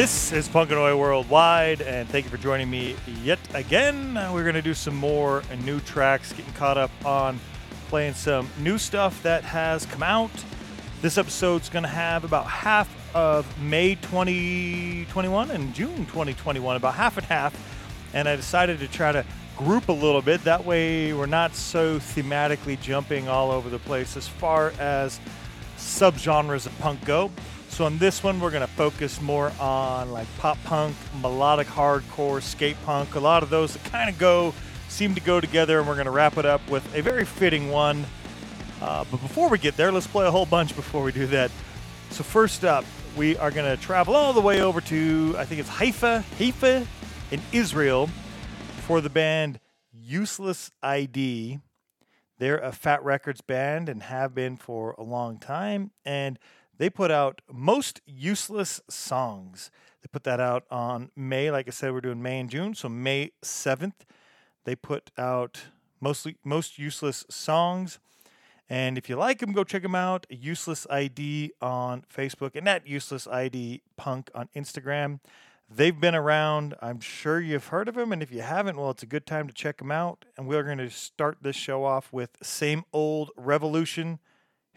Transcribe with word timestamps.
This 0.00 0.32
is 0.32 0.48
Punkanoi 0.48 0.98
Worldwide, 0.98 1.82
and 1.82 2.08
thank 2.08 2.24
you 2.24 2.30
for 2.30 2.38
joining 2.38 2.70
me 2.70 2.96
yet 3.22 3.38
again. 3.52 4.14
We're 4.32 4.44
going 4.44 4.54
to 4.54 4.62
do 4.62 4.72
some 4.72 4.96
more 4.96 5.42
new 5.62 5.78
tracks, 5.80 6.32
getting 6.32 6.54
caught 6.54 6.78
up 6.78 6.90
on 7.04 7.38
playing 7.90 8.14
some 8.14 8.48
new 8.60 8.78
stuff 8.78 9.22
that 9.24 9.44
has 9.44 9.84
come 9.84 10.02
out. 10.02 10.30
This 11.02 11.18
episode's 11.18 11.68
going 11.68 11.82
to 11.82 11.90
have 11.90 12.24
about 12.24 12.46
half 12.46 12.88
of 13.14 13.46
May 13.60 13.96
2021 13.96 15.50
and 15.50 15.74
June 15.74 16.06
2021, 16.06 16.76
about 16.76 16.94
half 16.94 17.18
and 17.18 17.26
half. 17.26 17.54
And 18.14 18.26
I 18.26 18.36
decided 18.36 18.78
to 18.78 18.88
try 18.88 19.12
to 19.12 19.22
group 19.58 19.90
a 19.90 19.92
little 19.92 20.22
bit. 20.22 20.42
That 20.44 20.64
way, 20.64 21.12
we're 21.12 21.26
not 21.26 21.54
so 21.54 21.98
thematically 21.98 22.80
jumping 22.80 23.28
all 23.28 23.50
over 23.50 23.68
the 23.68 23.80
place 23.80 24.16
as 24.16 24.26
far 24.26 24.72
as 24.78 25.20
subgenres 25.76 26.64
of 26.64 26.78
punk 26.78 27.04
go. 27.04 27.30
So 27.70 27.86
on 27.86 27.96
this 27.98 28.22
one, 28.22 28.40
we're 28.40 28.50
going 28.50 28.66
to 28.66 28.72
focus 28.74 29.22
more 29.22 29.52
on 29.58 30.12
like 30.12 30.26
pop 30.38 30.58
punk, 30.64 30.94
melodic 31.22 31.68
hardcore, 31.68 32.42
skate 32.42 32.76
punk, 32.84 33.14
a 33.14 33.20
lot 33.20 33.42
of 33.42 33.48
those 33.48 33.72
that 33.72 33.84
kind 33.90 34.10
of 34.10 34.18
go, 34.18 34.52
seem 34.88 35.14
to 35.14 35.20
go 35.20 35.40
together, 35.40 35.78
and 35.78 35.88
we're 35.88 35.94
going 35.94 36.06
to 36.06 36.10
wrap 36.10 36.36
it 36.36 36.44
up 36.44 36.68
with 36.68 36.84
a 36.94 37.00
very 37.00 37.24
fitting 37.24 37.70
one. 37.70 38.04
Uh, 38.82 39.04
but 39.10 39.22
before 39.22 39.48
we 39.48 39.56
get 39.56 39.76
there, 39.76 39.92
let's 39.92 40.06
play 40.06 40.26
a 40.26 40.30
whole 40.30 40.44
bunch 40.44 40.74
before 40.74 41.02
we 41.02 41.12
do 41.12 41.26
that. 41.28 41.50
So 42.10 42.24
first 42.24 42.64
up, 42.64 42.84
we 43.16 43.36
are 43.38 43.50
going 43.50 43.76
to 43.76 43.82
travel 43.82 44.14
all 44.14 44.32
the 44.32 44.40
way 44.40 44.60
over 44.60 44.80
to, 44.82 45.34
I 45.38 45.44
think 45.44 45.60
it's 45.60 45.70
Haifa, 45.70 46.24
Haifa 46.38 46.86
in 47.30 47.40
Israel 47.52 48.08
for 48.82 49.00
the 49.00 49.10
band 49.10 49.60
Useless 49.92 50.70
ID. 50.82 51.60
They're 52.38 52.58
a 52.58 52.72
Fat 52.72 53.04
Records 53.04 53.42
band 53.42 53.88
and 53.88 54.02
have 54.02 54.34
been 54.34 54.56
for 54.56 54.94
a 54.98 55.02
long 55.02 55.38
time. 55.38 55.92
And 56.04 56.38
they 56.80 56.88
put 56.88 57.10
out 57.10 57.42
most 57.52 58.00
useless 58.06 58.80
songs. 58.88 59.70
They 60.00 60.08
put 60.10 60.24
that 60.24 60.40
out 60.40 60.64
on 60.70 61.10
May. 61.14 61.50
Like 61.50 61.68
I 61.68 61.72
said, 61.72 61.92
we're 61.92 62.00
doing 62.00 62.22
May 62.22 62.40
and 62.40 62.48
June. 62.48 62.74
So 62.74 62.88
May 62.88 63.32
7th, 63.44 63.92
they 64.64 64.74
put 64.74 65.10
out 65.18 65.60
mostly 66.00 66.38
most 66.42 66.78
useless 66.78 67.26
songs. 67.28 67.98
And 68.70 68.96
if 68.96 69.10
you 69.10 69.16
like 69.16 69.40
them, 69.40 69.52
go 69.52 69.62
check 69.62 69.82
them 69.82 69.94
out. 69.94 70.24
Useless 70.30 70.86
ID 70.88 71.52
on 71.60 72.04
Facebook 72.10 72.52
and 72.56 72.66
that 72.66 72.86
Useless 72.86 73.26
ID 73.26 73.82
Punk 73.98 74.30
on 74.34 74.48
Instagram. 74.56 75.20
They've 75.68 76.00
been 76.00 76.14
around. 76.14 76.76
I'm 76.80 77.00
sure 77.00 77.42
you've 77.42 77.66
heard 77.66 77.88
of 77.88 77.94
them. 77.94 78.10
And 78.10 78.22
if 78.22 78.32
you 78.32 78.40
haven't, 78.40 78.78
well, 78.78 78.88
it's 78.88 79.02
a 79.02 79.06
good 79.06 79.26
time 79.26 79.46
to 79.48 79.52
check 79.52 79.76
them 79.76 79.92
out. 79.92 80.24
And 80.38 80.46
we're 80.46 80.64
going 80.64 80.78
to 80.78 80.88
start 80.88 81.42
this 81.42 81.56
show 81.56 81.84
off 81.84 82.10
with 82.10 82.38
Same 82.42 82.84
Old 82.90 83.32
Revolution 83.36 84.18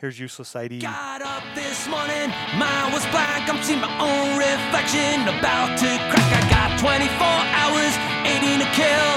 Here's 0.04 0.20
Useless 0.20 0.54
ID. 0.54 0.80
Got 0.80 1.22
up 1.22 1.44
this 1.56 1.88
morning, 1.88 2.28
mine 2.60 2.92
was 2.92 3.06
black. 3.08 3.48
I'm 3.48 3.64
seeing 3.64 3.80
my 3.80 3.88
own 4.04 4.36
reflection 4.36 5.24
about 5.32 5.80
to 5.80 5.88
crack. 6.12 6.28
I 6.28 6.44
got 6.52 6.78
24 6.78 7.08
hours, 7.24 7.96
18 8.28 8.60
to 8.60 8.68
kill. 8.76 9.12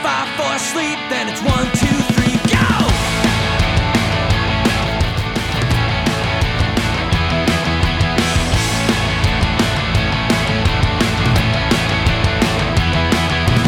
Five 0.00 0.32
for 0.40 0.56
sleep, 0.72 0.96
then 1.12 1.28
it's 1.28 1.42
one, 1.44 1.68
two, 1.76 1.92
three, 2.16 2.40
go! 2.48 2.88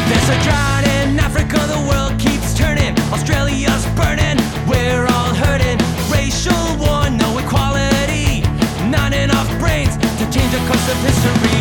There's 0.08 0.28
a 0.32 0.38
drought 0.40 0.84
in 0.88 1.20
Africa, 1.20 1.60
the 1.68 1.84
world 1.86 2.18
keeps 2.18 2.56
turning. 2.56 2.98
Australia's 3.12 3.84
burning, 3.94 4.21
of 10.92 11.04
history. 11.04 11.51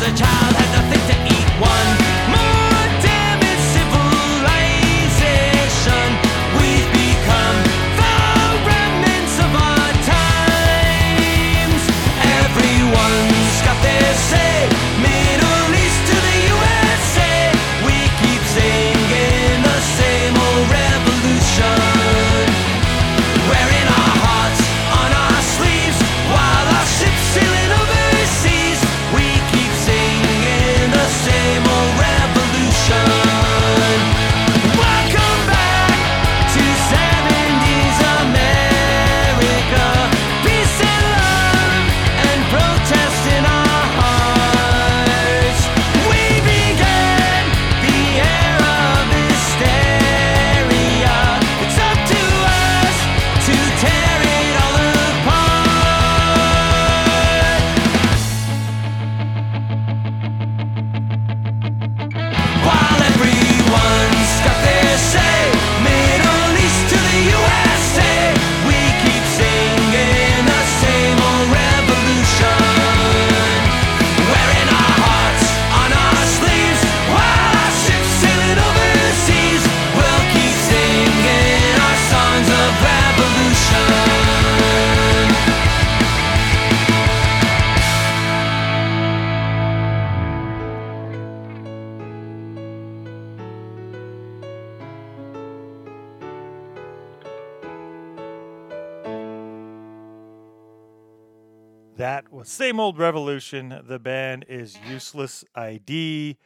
Cause 0.00 0.08
her 0.08 0.16
child 0.16 0.56
had 0.56 0.72
nothing 0.72 1.09
That 102.20 102.30
was 102.30 102.50
Same 102.50 102.78
Old 102.78 102.98
Revolution. 102.98 103.80
The 103.86 103.98
band 103.98 104.44
is 104.46 104.76
Useless 104.86 105.42
ID. 105.54 106.36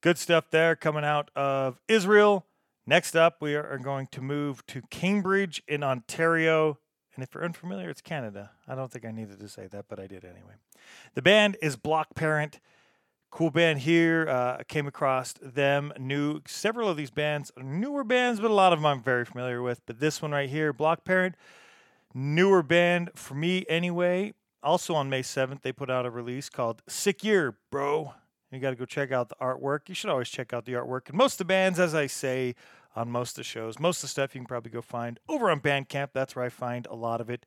Good 0.00 0.18
stuff 0.18 0.50
there 0.50 0.74
coming 0.74 1.04
out 1.04 1.30
of 1.36 1.78
Israel. 1.86 2.44
Next 2.88 3.14
up, 3.14 3.36
we 3.40 3.54
are 3.54 3.78
going 3.78 4.08
to 4.08 4.20
move 4.20 4.66
to 4.66 4.82
Cambridge 4.90 5.62
in 5.68 5.84
Ontario. 5.84 6.78
And 7.14 7.22
if 7.22 7.32
you're 7.32 7.44
unfamiliar, 7.44 7.88
it's 7.88 8.00
Canada. 8.00 8.50
I 8.66 8.74
don't 8.74 8.90
think 8.90 9.04
I 9.04 9.12
needed 9.12 9.38
to 9.38 9.48
say 9.48 9.68
that, 9.68 9.84
but 9.88 10.00
I 10.00 10.08
did 10.08 10.24
anyway. 10.24 10.54
The 11.14 11.22
band 11.22 11.56
is 11.62 11.76
Block 11.76 12.16
Parent. 12.16 12.58
Cool 13.30 13.52
band 13.52 13.78
here. 13.78 14.26
Uh, 14.28 14.64
came 14.66 14.88
across 14.88 15.34
them. 15.34 15.92
Knew 16.00 16.40
several 16.48 16.88
of 16.88 16.96
these 16.96 17.12
bands, 17.12 17.52
newer 17.56 18.02
bands, 18.02 18.40
but 18.40 18.50
a 18.50 18.54
lot 18.54 18.72
of 18.72 18.80
them 18.80 18.86
I'm 18.86 19.04
very 19.04 19.24
familiar 19.24 19.62
with. 19.62 19.82
But 19.86 20.00
this 20.00 20.20
one 20.20 20.32
right 20.32 20.50
here, 20.50 20.72
Block 20.72 21.04
Parent, 21.04 21.36
newer 22.12 22.64
band 22.64 23.10
for 23.14 23.36
me 23.36 23.64
anyway. 23.68 24.32
Also 24.66 24.96
on 24.96 25.08
May 25.08 25.22
7th, 25.22 25.62
they 25.62 25.70
put 25.70 25.88
out 25.90 26.06
a 26.06 26.10
release 26.10 26.48
called 26.50 26.82
Sick 26.88 27.22
Year, 27.22 27.56
Bro. 27.70 28.14
You 28.50 28.58
got 28.58 28.70
to 28.70 28.76
go 28.76 28.84
check 28.84 29.12
out 29.12 29.28
the 29.28 29.36
artwork. 29.36 29.88
You 29.88 29.94
should 29.94 30.10
always 30.10 30.28
check 30.28 30.52
out 30.52 30.64
the 30.64 30.72
artwork. 30.72 31.08
And 31.08 31.16
most 31.16 31.34
of 31.34 31.38
the 31.38 31.44
bands, 31.44 31.78
as 31.78 31.94
I 31.94 32.08
say 32.08 32.56
on 32.96 33.08
most 33.08 33.30
of 33.30 33.36
the 33.36 33.44
shows, 33.44 33.78
most 33.78 33.98
of 33.98 34.02
the 34.02 34.08
stuff 34.08 34.34
you 34.34 34.40
can 34.40 34.46
probably 34.46 34.72
go 34.72 34.82
find 34.82 35.20
over 35.28 35.52
on 35.52 35.60
Bandcamp. 35.60 36.08
That's 36.12 36.34
where 36.34 36.44
I 36.44 36.48
find 36.48 36.84
a 36.86 36.96
lot 36.96 37.20
of 37.20 37.30
it. 37.30 37.46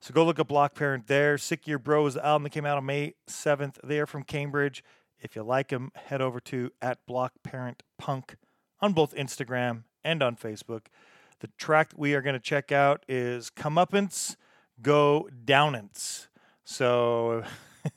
So 0.00 0.12
go 0.12 0.22
look 0.22 0.38
up 0.38 0.48
Block 0.48 0.74
Parent 0.74 1.06
there. 1.06 1.38
Sick 1.38 1.66
Year 1.66 1.78
Bro 1.78 2.08
is 2.08 2.14
the 2.14 2.26
album 2.26 2.42
that 2.42 2.50
came 2.50 2.66
out 2.66 2.76
on 2.76 2.84
May 2.84 3.14
7th. 3.26 3.78
They 3.82 3.98
are 3.98 4.06
from 4.06 4.22
Cambridge. 4.22 4.84
If 5.18 5.36
you 5.36 5.42
like 5.42 5.68
them, 5.68 5.92
head 5.94 6.20
over 6.20 6.40
to 6.40 6.72
at 6.82 7.06
Block 7.06 7.32
Parent 7.42 7.82
Punk 7.98 8.36
on 8.82 8.92
both 8.92 9.14
Instagram 9.14 9.84
and 10.04 10.22
on 10.22 10.36
Facebook. 10.36 10.88
The 11.38 11.48
track 11.56 11.92
we 11.96 12.12
are 12.12 12.20
going 12.20 12.34
to 12.34 12.38
check 12.38 12.70
out 12.70 13.06
is 13.08 13.48
Comeuppance 13.48 14.36
Go 14.82 15.26
Downance. 15.46 16.26
So, 16.70 17.42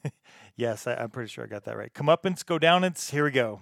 yes, 0.56 0.88
I, 0.88 0.96
I'm 0.96 1.12
pretty 1.12 1.30
sure 1.30 1.44
I 1.44 1.48
got 1.48 1.64
that 1.66 1.78
right. 1.78 1.94
Comeuppance 1.94 2.44
Go 2.44 2.58
down. 2.58 2.84
It's 2.84 3.12
Here 3.12 3.24
we 3.24 3.30
go. 3.30 3.62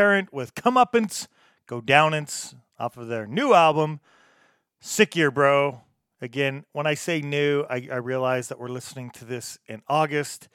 Parent 0.00 0.32
with 0.32 0.54
Comeuppance 0.54 1.26
Go 1.66 1.82
Downance 1.82 2.54
off 2.78 2.96
of 2.96 3.08
their 3.08 3.26
new 3.26 3.52
album, 3.52 4.00
Sick 4.78 5.14
Year 5.14 5.30
Bro. 5.30 5.82
Again, 6.22 6.64
when 6.72 6.86
I 6.86 6.94
say 6.94 7.20
new, 7.20 7.66
I, 7.68 7.86
I 7.92 7.96
realize 7.96 8.48
that 8.48 8.58
we're 8.58 8.68
listening 8.68 9.10
to 9.10 9.26
this 9.26 9.58
in 9.66 9.82
August 9.88 10.48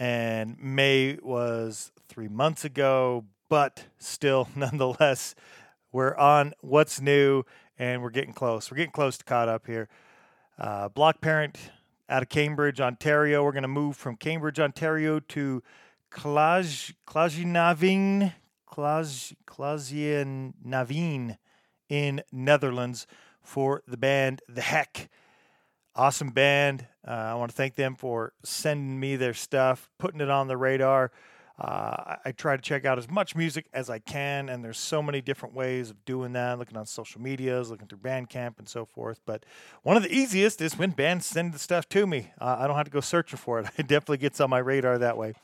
and 0.00 0.58
May 0.58 1.16
was 1.22 1.92
three 2.08 2.26
months 2.26 2.64
ago, 2.64 3.24
but 3.48 3.84
still, 4.00 4.48
nonetheless, 4.56 5.36
we're 5.92 6.16
on 6.16 6.52
what's 6.60 7.00
new 7.00 7.44
and 7.78 8.02
we're 8.02 8.10
getting 8.10 8.32
close. 8.34 8.68
We're 8.68 8.78
getting 8.78 8.90
close 8.90 9.16
to 9.16 9.24
caught 9.24 9.48
up 9.48 9.64
here. 9.68 9.88
Uh, 10.58 10.88
Block 10.88 11.20
Parent 11.20 11.56
out 12.08 12.24
of 12.24 12.28
Cambridge, 12.28 12.80
Ontario. 12.80 13.44
We're 13.44 13.52
going 13.52 13.62
to 13.62 13.68
move 13.68 13.94
from 13.96 14.16
Cambridge, 14.16 14.58
Ontario 14.58 15.20
to 15.20 15.62
Klaj, 16.10 16.94
Klajnaving, 18.72 19.34
Klaj, 19.46 20.54
Klajnaveen 20.64 21.36
in 21.88 22.22
Netherlands 22.32 23.06
for 23.42 23.82
the 23.86 23.96
band 23.96 24.40
The 24.48 24.62
Heck. 24.62 25.10
Awesome 25.94 26.30
band. 26.30 26.86
Uh, 27.06 27.10
I 27.10 27.34
want 27.34 27.50
to 27.50 27.56
thank 27.56 27.74
them 27.74 27.96
for 27.96 28.32
sending 28.44 28.98
me 28.98 29.16
their 29.16 29.34
stuff, 29.34 29.90
putting 29.98 30.22
it 30.22 30.30
on 30.30 30.48
the 30.48 30.56
radar. 30.56 31.12
Uh, 31.60 31.64
I, 31.66 32.16
I 32.26 32.32
try 32.32 32.56
to 32.56 32.62
check 32.62 32.86
out 32.86 32.96
as 32.96 33.10
much 33.10 33.36
music 33.36 33.66
as 33.74 33.90
I 33.90 33.98
can, 33.98 34.48
and 34.48 34.64
there's 34.64 34.78
so 34.78 35.02
many 35.02 35.20
different 35.20 35.54
ways 35.54 35.90
of 35.90 36.02
doing 36.06 36.32
that. 36.32 36.58
Looking 36.58 36.78
on 36.78 36.86
social 36.86 37.20
medias, 37.20 37.70
looking 37.70 37.88
through 37.88 37.98
Bandcamp, 37.98 38.58
and 38.58 38.66
so 38.66 38.86
forth. 38.86 39.20
But 39.26 39.44
one 39.82 39.98
of 39.98 40.02
the 40.02 40.10
easiest 40.10 40.62
is 40.62 40.78
when 40.78 40.92
bands 40.92 41.26
send 41.26 41.52
the 41.52 41.58
stuff 41.58 41.86
to 41.90 42.06
me. 42.06 42.30
Uh, 42.40 42.56
I 42.60 42.66
don't 42.66 42.76
have 42.76 42.86
to 42.86 42.90
go 42.90 43.00
searching 43.00 43.38
for 43.38 43.60
it. 43.60 43.66
It 43.76 43.86
definitely 43.86 44.18
gets 44.18 44.40
on 44.40 44.48
my 44.48 44.58
radar 44.58 44.96
that 44.96 45.18
way. 45.18 45.34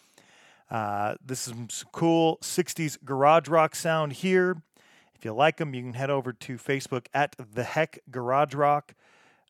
Uh, 0.70 1.14
this 1.24 1.46
is 1.46 1.54
some 1.54 1.68
cool 1.92 2.38
60s 2.42 2.98
garage 3.04 3.48
rock 3.48 3.74
sound 3.74 4.14
here. 4.14 4.62
If 5.14 5.24
you 5.24 5.32
like 5.32 5.56
them, 5.56 5.74
you 5.74 5.82
can 5.82 5.94
head 5.94 6.10
over 6.10 6.32
to 6.32 6.56
Facebook 6.56 7.06
at 7.12 7.34
The 7.38 7.64
Heck 7.64 7.98
Garage 8.10 8.54
Rock. 8.54 8.94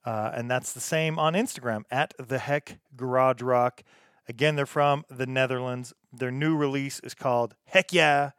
Uh, 0.05 0.31
and 0.33 0.51
that's 0.51 0.73
the 0.73 0.81
same 0.81 1.19
on 1.19 1.35
Instagram 1.35 1.83
at 1.91 2.15
The 2.19 2.39
Heck 2.39 2.79
Garage 2.97 3.43
Rock. 3.43 3.83
Again, 4.29 4.57
they're 4.57 4.65
from 4.65 5.05
the 5.11 5.27
Netherlands. 5.27 5.93
Their 6.13 6.31
new 6.31 6.57
release 6.57 7.01
is 7.01 7.15
called 7.15 7.55
Heck 7.67 7.93
Yeah. 7.93 8.31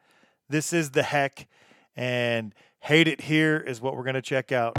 This 0.48 0.74
is 0.74 0.92
The 0.92 1.04
Heck. 1.04 1.48
And 1.96 2.56
Hate 2.80 3.08
It 3.08 3.22
Here 3.22 3.58
is 3.58 3.82
what 3.82 3.96
we're 3.96 4.04
going 4.04 4.16
to 4.16 4.22
check 4.22 4.52
out. 4.52 4.74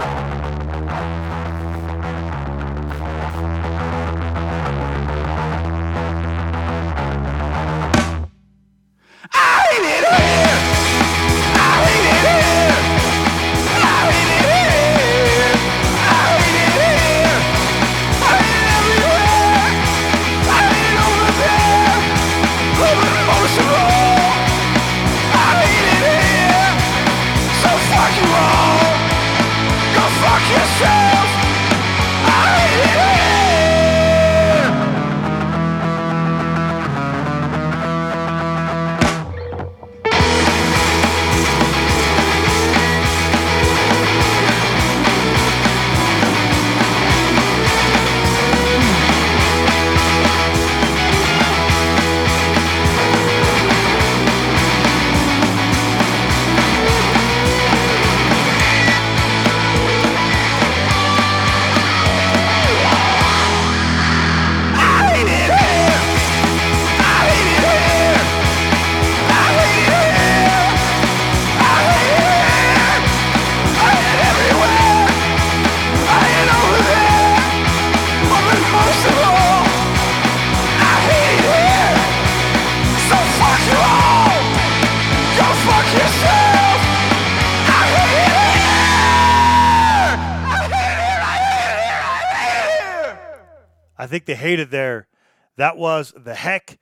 They 94.31 94.37
hate 94.37 94.61
it 94.61 94.71
there. 94.71 95.09
That 95.57 95.77
was 95.77 96.15
the 96.17 96.37
heck. 96.37 96.79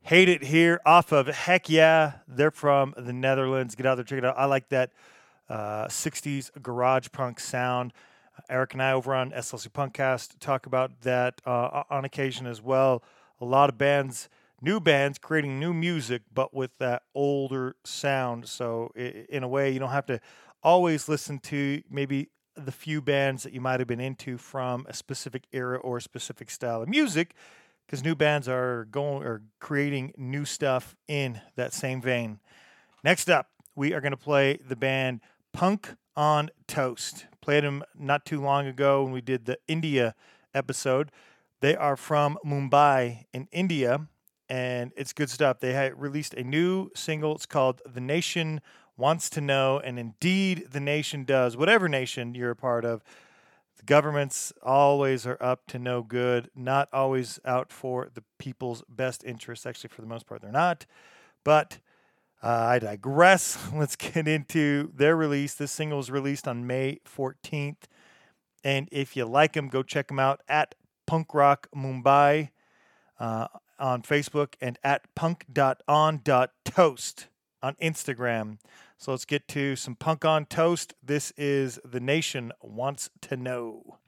Hate 0.00 0.30
it 0.30 0.42
here 0.42 0.80
off 0.86 1.12
of 1.12 1.26
Heck 1.26 1.68
Yeah. 1.68 2.20
They're 2.26 2.50
from 2.50 2.94
the 2.96 3.12
Netherlands. 3.12 3.74
Get 3.74 3.84
out 3.84 3.96
there, 3.96 4.04
check 4.04 4.16
it 4.16 4.24
out. 4.24 4.38
I 4.38 4.46
like 4.46 4.70
that 4.70 4.92
uh, 5.50 5.88
60s 5.88 6.50
garage 6.62 7.08
punk 7.12 7.38
sound. 7.38 7.92
Eric 8.48 8.72
and 8.72 8.82
I 8.82 8.92
over 8.92 9.14
on 9.14 9.30
SLC 9.32 9.68
Punkcast 9.68 10.38
talk 10.40 10.64
about 10.64 11.02
that 11.02 11.42
uh, 11.44 11.82
on 11.90 12.06
occasion 12.06 12.46
as 12.46 12.62
well. 12.62 13.02
A 13.42 13.44
lot 13.44 13.68
of 13.68 13.76
bands, 13.76 14.30
new 14.62 14.80
bands, 14.80 15.18
creating 15.18 15.60
new 15.60 15.74
music, 15.74 16.22
but 16.32 16.54
with 16.54 16.70
that 16.78 17.02
older 17.14 17.76
sound. 17.84 18.48
So, 18.48 18.90
in 18.96 19.42
a 19.42 19.48
way, 19.48 19.70
you 19.70 19.78
don't 19.78 19.90
have 19.90 20.06
to 20.06 20.18
always 20.62 21.10
listen 21.10 21.40
to 21.40 21.82
maybe 21.90 22.30
the 22.56 22.72
few 22.72 23.00
bands 23.00 23.42
that 23.42 23.52
you 23.52 23.60
might 23.60 23.80
have 23.80 23.86
been 23.86 24.00
into 24.00 24.38
from 24.38 24.86
a 24.88 24.94
specific 24.94 25.44
era 25.52 25.78
or 25.78 25.98
a 25.98 26.02
specific 26.02 26.50
style 26.50 26.82
of 26.82 26.88
music 26.88 27.34
because 27.86 28.04
new 28.04 28.14
bands 28.14 28.48
are 28.48 28.86
going 28.90 29.22
or 29.22 29.42
creating 29.60 30.12
new 30.16 30.44
stuff 30.44 30.96
in 31.06 31.40
that 31.54 31.72
same 31.72 32.00
vein. 32.00 32.40
Next 33.04 33.30
up, 33.30 33.50
we 33.74 33.92
are 33.92 34.00
going 34.00 34.12
to 34.12 34.16
play 34.16 34.58
the 34.66 34.76
band 34.76 35.20
Punk 35.52 35.94
on 36.16 36.50
Toast. 36.66 37.26
Played 37.40 37.64
them 37.64 37.84
not 37.96 38.24
too 38.24 38.40
long 38.40 38.66
ago 38.66 39.04
when 39.04 39.12
we 39.12 39.20
did 39.20 39.44
the 39.44 39.58
India 39.68 40.14
episode. 40.54 41.12
They 41.60 41.76
are 41.76 41.96
from 41.96 42.38
Mumbai 42.44 43.26
in 43.32 43.48
India, 43.52 44.08
and 44.48 44.92
it's 44.96 45.12
good 45.12 45.30
stuff. 45.30 45.60
They 45.60 45.92
released 45.94 46.34
a 46.34 46.42
new 46.42 46.90
single. 46.94 47.34
It's 47.34 47.46
called 47.46 47.82
The 47.86 48.00
Nation 48.00 48.60
Wants 48.96 49.28
to 49.30 49.40
Know, 49.40 49.78
and 49.78 49.98
indeed, 49.98 50.68
the 50.70 50.80
nation 50.80 51.24
does. 51.24 51.56
Whatever 51.56 51.88
nation 51.88 52.34
you're 52.34 52.52
a 52.52 52.56
part 52.56 52.84
of, 52.84 53.02
the 53.76 53.84
governments 53.84 54.52
always 54.62 55.26
are 55.26 55.36
up 55.40 55.66
to 55.68 55.78
no 55.78 56.02
good, 56.02 56.50
not 56.54 56.88
always 56.92 57.38
out 57.44 57.72
for 57.72 58.08
the 58.14 58.22
people's 58.38 58.82
best 58.88 59.22
interests. 59.24 59.66
Actually, 59.66 59.90
for 59.90 60.00
the 60.00 60.08
most 60.08 60.26
part, 60.26 60.40
they're 60.40 60.50
not. 60.50 60.86
But 61.44 61.78
uh, 62.42 62.48
I 62.48 62.78
digress. 62.78 63.58
Let's 63.74 63.96
get 63.96 64.26
into 64.26 64.92
their 64.94 65.16
release. 65.16 65.54
This 65.54 65.72
single 65.72 65.98
was 65.98 66.10
released 66.10 66.48
on 66.48 66.66
May 66.66 67.00
14th. 67.06 67.84
And 68.64 68.88
if 68.90 69.14
you 69.16 69.26
like 69.26 69.52
them, 69.52 69.68
go 69.68 69.82
check 69.82 70.08
them 70.08 70.18
out 70.18 70.40
at 70.48 70.74
Punk 71.06 71.34
Rock 71.34 71.68
Mumbai 71.74 72.50
uh, 73.20 73.48
on 73.78 74.02
Facebook 74.02 74.54
and 74.60 74.78
at 74.82 75.02
punk.on.toast 75.14 75.86
on 77.62 77.74
Instagram. 77.74 78.58
So 78.98 79.10
let's 79.10 79.26
get 79.26 79.46
to 79.48 79.76
some 79.76 79.94
Punk 79.94 80.24
on 80.24 80.46
Toast. 80.46 80.94
This 81.02 81.30
is 81.36 81.78
The 81.84 82.00
Nation 82.00 82.50
Wants 82.62 83.10
to 83.22 83.36
Know. 83.36 83.98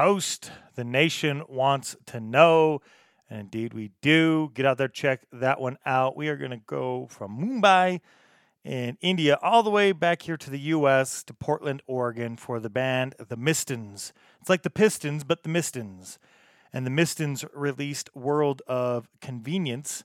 The 0.00 0.84
nation 0.84 1.42
wants 1.46 1.94
to 2.06 2.20
know. 2.20 2.80
And 3.28 3.40
indeed, 3.40 3.74
we 3.74 3.90
do. 4.00 4.50
Get 4.54 4.64
out 4.64 4.78
there, 4.78 4.88
check 4.88 5.26
that 5.30 5.60
one 5.60 5.76
out. 5.84 6.16
We 6.16 6.28
are 6.28 6.38
going 6.38 6.52
to 6.52 6.56
go 6.56 7.06
from 7.10 7.38
Mumbai 7.38 8.00
in 8.64 8.96
India 9.02 9.38
all 9.42 9.62
the 9.62 9.68
way 9.68 9.92
back 9.92 10.22
here 10.22 10.38
to 10.38 10.48
the 10.48 10.58
U.S. 10.58 11.22
to 11.24 11.34
Portland, 11.34 11.82
Oregon 11.86 12.38
for 12.38 12.58
the 12.60 12.70
band 12.70 13.14
The 13.18 13.36
Mistons. 13.36 14.12
It's 14.40 14.48
like 14.48 14.62
the 14.62 14.70
Pistons, 14.70 15.22
but 15.22 15.42
the 15.42 15.50
Mistons. 15.50 16.16
And 16.72 16.86
the 16.86 16.90
Mistons 16.90 17.44
released 17.52 18.08
World 18.16 18.62
of 18.66 19.06
Convenience 19.20 20.04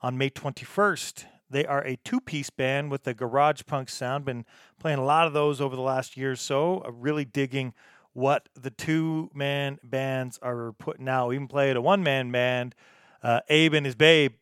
on 0.00 0.16
May 0.16 0.30
21st. 0.30 1.26
They 1.50 1.66
are 1.66 1.84
a 1.84 1.96
two 1.96 2.22
piece 2.22 2.48
band 2.48 2.90
with 2.90 3.06
a 3.06 3.12
garage 3.12 3.60
punk 3.66 3.90
sound. 3.90 4.24
Been 4.24 4.46
playing 4.80 5.00
a 5.00 5.04
lot 5.04 5.26
of 5.26 5.34
those 5.34 5.60
over 5.60 5.76
the 5.76 5.82
last 5.82 6.16
year 6.16 6.32
or 6.32 6.36
so. 6.36 6.82
Uh, 6.86 6.92
really 6.92 7.26
digging 7.26 7.74
what 8.14 8.48
the 8.54 8.70
two 8.70 9.30
man 9.34 9.78
bands 9.82 10.38
are 10.40 10.72
putting 10.72 11.08
out. 11.08 11.28
We 11.28 11.34
even 11.34 11.48
played 11.48 11.76
a 11.76 11.82
one 11.82 12.02
man 12.02 12.30
band, 12.32 12.74
uh, 13.22 13.40
Abe 13.48 13.74
and 13.74 13.84
his 13.84 13.94
Babe. 13.94 14.32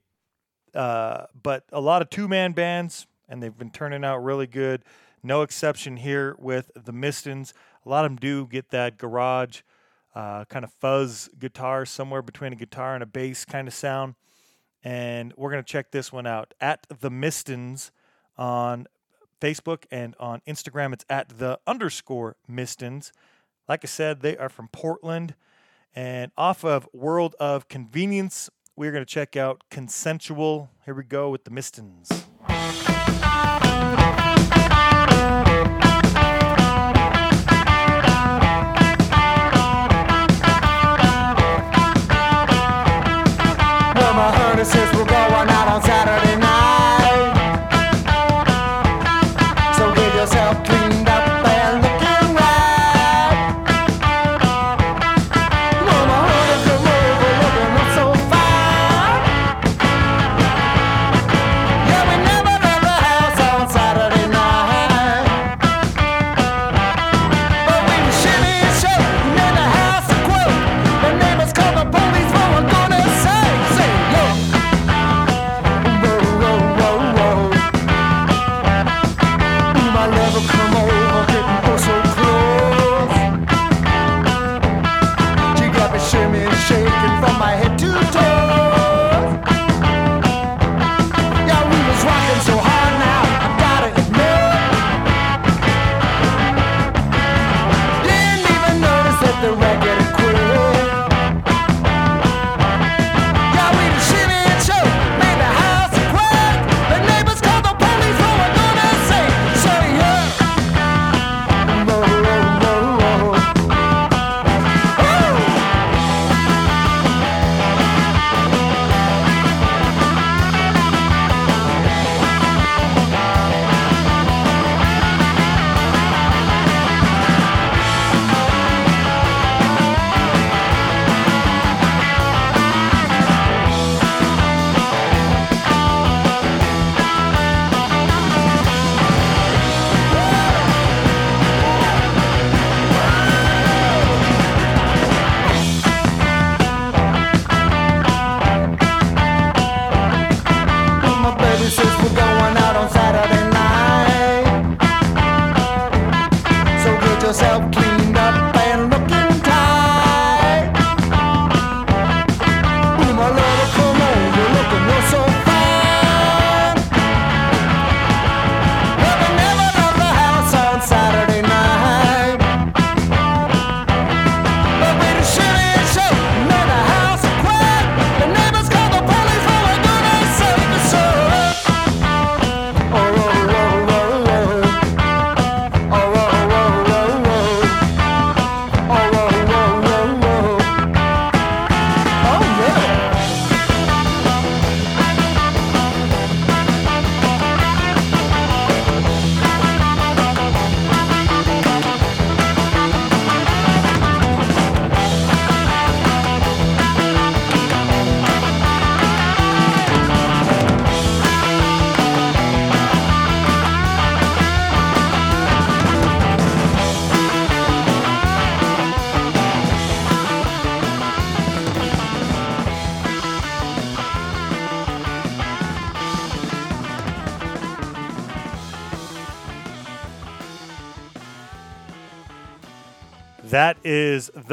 Uh, 0.74 1.26
but 1.42 1.64
a 1.72 1.80
lot 1.80 2.00
of 2.00 2.08
two 2.08 2.28
man 2.28 2.52
bands, 2.52 3.06
and 3.28 3.42
they've 3.42 3.56
been 3.56 3.70
turning 3.70 4.04
out 4.04 4.18
really 4.18 4.46
good. 4.46 4.84
No 5.22 5.42
exception 5.42 5.96
here 5.96 6.36
with 6.38 6.70
the 6.74 6.92
Mistons. 6.92 7.52
A 7.84 7.88
lot 7.88 8.04
of 8.04 8.12
them 8.12 8.16
do 8.16 8.46
get 8.46 8.70
that 8.70 8.98
garage 8.98 9.62
uh, 10.14 10.44
kind 10.46 10.64
of 10.64 10.72
fuzz 10.72 11.30
guitar 11.38 11.84
somewhere 11.86 12.22
between 12.22 12.52
a 12.52 12.56
guitar 12.56 12.94
and 12.94 13.02
a 13.02 13.06
bass 13.06 13.44
kind 13.44 13.66
of 13.66 13.74
sound. 13.74 14.14
And 14.84 15.32
we're 15.36 15.50
going 15.50 15.62
to 15.62 15.70
check 15.70 15.90
this 15.90 16.12
one 16.12 16.26
out 16.26 16.54
at 16.60 16.86
the 17.00 17.10
Mistons 17.10 17.90
on 18.36 18.86
Facebook 19.40 19.84
and 19.90 20.14
on 20.18 20.42
Instagram. 20.46 20.92
It's 20.92 21.04
at 21.08 21.38
the 21.38 21.60
underscore 21.66 22.36
Mistons. 22.50 23.12
Like 23.72 23.86
I 23.86 23.88
said, 23.88 24.20
they 24.20 24.36
are 24.36 24.50
from 24.50 24.68
Portland. 24.68 25.34
And 25.96 26.30
off 26.36 26.62
of 26.62 26.86
World 26.92 27.34
of 27.40 27.68
Convenience, 27.68 28.50
we're 28.76 28.92
going 28.92 29.00
to 29.02 29.10
check 29.10 29.34
out 29.34 29.62
Consensual. 29.70 30.68
Here 30.84 30.92
we 30.92 31.04
go 31.04 31.30
with 31.30 31.44
the 31.44 31.50
Mistons. 31.50 32.10
My 44.14 44.62
says 44.64 45.01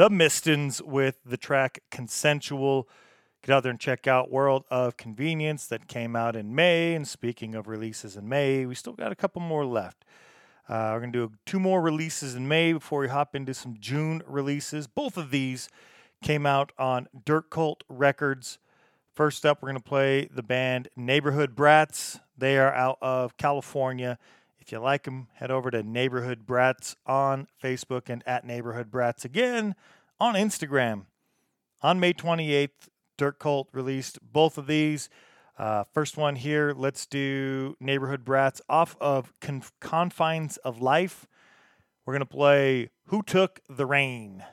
the 0.00 0.08
Mistons 0.08 0.80
with 0.80 1.18
the 1.26 1.36
track 1.36 1.80
Consensual. 1.90 2.88
Get 3.42 3.52
out 3.52 3.64
there 3.64 3.70
and 3.70 3.78
check 3.78 4.06
out 4.06 4.30
World 4.30 4.64
of 4.70 4.96
Convenience 4.96 5.66
that 5.66 5.88
came 5.88 6.16
out 6.16 6.36
in 6.36 6.54
May. 6.54 6.94
And 6.94 7.06
speaking 7.06 7.54
of 7.54 7.68
releases 7.68 8.16
in 8.16 8.26
May, 8.26 8.64
we 8.64 8.74
still 8.74 8.94
got 8.94 9.12
a 9.12 9.14
couple 9.14 9.42
more 9.42 9.66
left. 9.66 10.06
Uh, 10.66 10.92
we're 10.94 11.00
going 11.00 11.12
to 11.12 11.28
do 11.28 11.34
two 11.44 11.60
more 11.60 11.82
releases 11.82 12.34
in 12.34 12.48
May 12.48 12.72
before 12.72 13.00
we 13.00 13.08
hop 13.08 13.36
into 13.36 13.52
some 13.52 13.76
June 13.78 14.22
releases. 14.26 14.86
Both 14.86 15.18
of 15.18 15.30
these 15.30 15.68
came 16.22 16.46
out 16.46 16.72
on 16.78 17.06
Dirt 17.26 17.50
Cult 17.50 17.84
Records. 17.86 18.58
First 19.12 19.44
up, 19.44 19.60
we're 19.60 19.68
going 19.68 19.82
to 19.82 19.86
play 19.86 20.30
the 20.32 20.42
band 20.42 20.88
Neighborhood 20.96 21.54
Brats. 21.54 22.20
They 22.38 22.56
are 22.56 22.72
out 22.72 22.96
of 23.02 23.36
California 23.36 24.18
If 24.60 24.72
you 24.72 24.78
like 24.78 25.04
them, 25.04 25.28
head 25.34 25.50
over 25.50 25.70
to 25.70 25.82
Neighborhood 25.82 26.46
Brats 26.46 26.94
on 27.06 27.48
Facebook 27.62 28.08
and 28.08 28.22
at 28.26 28.44
Neighborhood 28.44 28.90
Brats 28.90 29.24
again 29.24 29.74
on 30.20 30.34
Instagram. 30.34 31.06
On 31.82 31.98
May 31.98 32.12
28th, 32.12 32.88
Dirt 33.16 33.38
Cult 33.38 33.68
released 33.72 34.18
both 34.22 34.58
of 34.58 34.66
these. 34.66 35.08
Uh, 35.58 35.84
first 35.84 36.16
one 36.16 36.36
here, 36.36 36.72
let's 36.76 37.06
do 37.06 37.76
Neighborhood 37.80 38.24
Brats 38.24 38.60
off 38.68 38.96
of 39.00 39.32
Conf- 39.40 39.72
Confines 39.80 40.56
of 40.58 40.80
Life. 40.80 41.26
We're 42.04 42.14
going 42.14 42.20
to 42.20 42.26
play 42.26 42.90
Who 43.06 43.22
Took 43.22 43.60
the 43.68 43.86
Rain. 43.86 44.44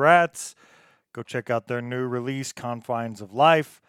Brats. 0.00 0.54
Go 1.12 1.22
check 1.22 1.50
out 1.50 1.66
their 1.66 1.82
new 1.82 2.06
release, 2.06 2.52
Confines 2.52 3.20
of 3.20 3.34
Life. 3.34 3.82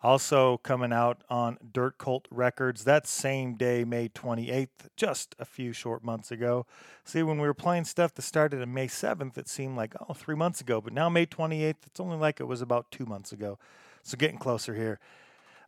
Also 0.00 0.58
coming 0.58 0.92
out 0.92 1.24
on 1.28 1.58
Dirt 1.72 1.98
Cult 1.98 2.28
Records 2.30 2.84
that 2.84 3.04
same 3.04 3.54
day, 3.54 3.82
May 3.82 4.08
28th, 4.08 4.68
just 4.94 5.34
a 5.40 5.44
few 5.44 5.72
short 5.72 6.04
months 6.04 6.30
ago. 6.30 6.66
See, 7.04 7.24
when 7.24 7.40
we 7.40 7.48
were 7.48 7.52
playing 7.52 7.84
stuff 7.84 8.14
that 8.14 8.22
started 8.22 8.62
on 8.62 8.72
May 8.72 8.86
7th, 8.86 9.36
it 9.36 9.48
seemed 9.48 9.76
like, 9.76 9.94
oh, 10.08 10.14
three 10.14 10.36
months 10.36 10.60
ago. 10.60 10.80
But 10.80 10.92
now, 10.92 11.08
May 11.08 11.26
28th, 11.26 11.84
it's 11.84 11.98
only 11.98 12.16
like 12.16 12.38
it 12.38 12.46
was 12.46 12.62
about 12.62 12.92
two 12.92 13.04
months 13.04 13.32
ago. 13.32 13.58
So 14.04 14.16
getting 14.16 14.38
closer 14.38 14.76
here. 14.76 15.00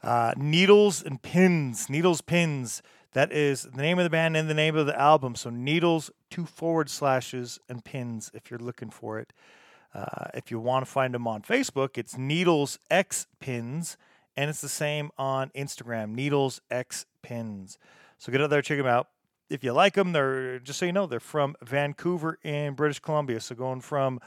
Uh, 0.01 0.33
Needles 0.37 1.03
and 1.03 1.21
Pins. 1.21 1.91
Needles 1.91 2.21
Pins. 2.21 2.85
That 3.15 3.33
is 3.33 3.65
the 3.65 3.83
name 3.83 3.99
of 3.99 4.05
the 4.05 4.11
band 4.11 4.37
and 4.37 4.49
the 4.49 4.55
name 4.55 4.77
of 4.77 4.87
the 4.87 4.97
album. 4.97 5.35
So 5.35 5.51
Needles, 5.51 6.13
two 6.31 6.47
forward 6.47 6.89
slashes, 6.89 7.59
and 7.69 7.85
pins 7.85 8.31
if 8.33 8.49
you're 8.49 8.61
looking 8.61 8.91
for 8.91 9.19
it. 9.19 9.33
Uh, 9.99 10.29
if 10.35 10.51
you 10.51 10.61
want 10.61 10.87
to 10.87 10.91
find 10.91 11.13
them 11.13 11.27
on 11.27 11.43
Facebook, 11.43 11.99
it's 11.99 12.17
Needles 12.17 12.79
X 12.89 13.27
Pins, 13.41 13.97
and 14.37 14.49
it's 14.49 14.61
the 14.61 14.69
same 14.69 15.11
on 15.19 15.51
Instagram, 15.57 16.15
Needles 16.15 16.61
X 16.71 17.05
Pins. 17.23 17.79
So 18.17 18.31
get 18.31 18.41
out 18.41 18.51
there, 18.51 18.63
check 18.63 18.79
them 18.79 18.87
out. 18.87 19.09
If 19.51 19.65
you 19.65 19.73
like 19.73 19.95
them, 19.95 20.13
they're 20.13 20.61
just 20.61 20.79
so 20.79 20.87
you 20.87 20.93
know, 20.93 21.07
they're 21.07 21.19
from 21.19 21.57
Vancouver 21.63 22.39
in 22.45 22.75
British 22.75 23.01
Columbia. 23.01 23.41
So 23.41 23.57
going 23.57 23.81
from 23.81 24.21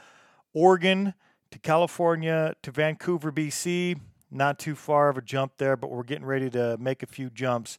Oregon 0.52 1.14
to 1.50 1.58
California 1.58 2.54
to 2.62 2.70
Vancouver, 2.70 3.32
BC, 3.32 3.98
not 4.30 4.58
too 4.58 4.74
far 4.74 5.08
of 5.08 5.16
a 5.16 5.22
jump 5.22 5.52
there, 5.56 5.76
but 5.76 5.90
we're 5.90 6.02
getting 6.02 6.26
ready 6.26 6.50
to 6.50 6.76
make 6.78 7.02
a 7.02 7.06
few 7.06 7.30
jumps. 7.30 7.78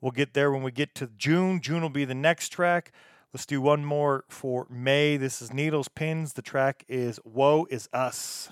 We'll 0.00 0.12
get 0.12 0.34
there 0.34 0.50
when 0.50 0.64
we 0.64 0.72
get 0.72 0.94
to 0.96 1.10
June. 1.16 1.60
June 1.60 1.82
will 1.82 1.88
be 1.88 2.04
the 2.04 2.14
next 2.14 2.48
track. 2.48 2.90
Let's 3.34 3.44
do 3.44 3.60
one 3.60 3.84
more 3.84 4.24
for 4.30 4.66
May. 4.70 5.18
This 5.18 5.42
is 5.42 5.52
Needles 5.52 5.88
Pins. 5.88 6.32
The 6.32 6.40
track 6.40 6.86
is 6.88 7.20
Woe 7.24 7.66
is 7.70 7.86
Us. 7.92 8.50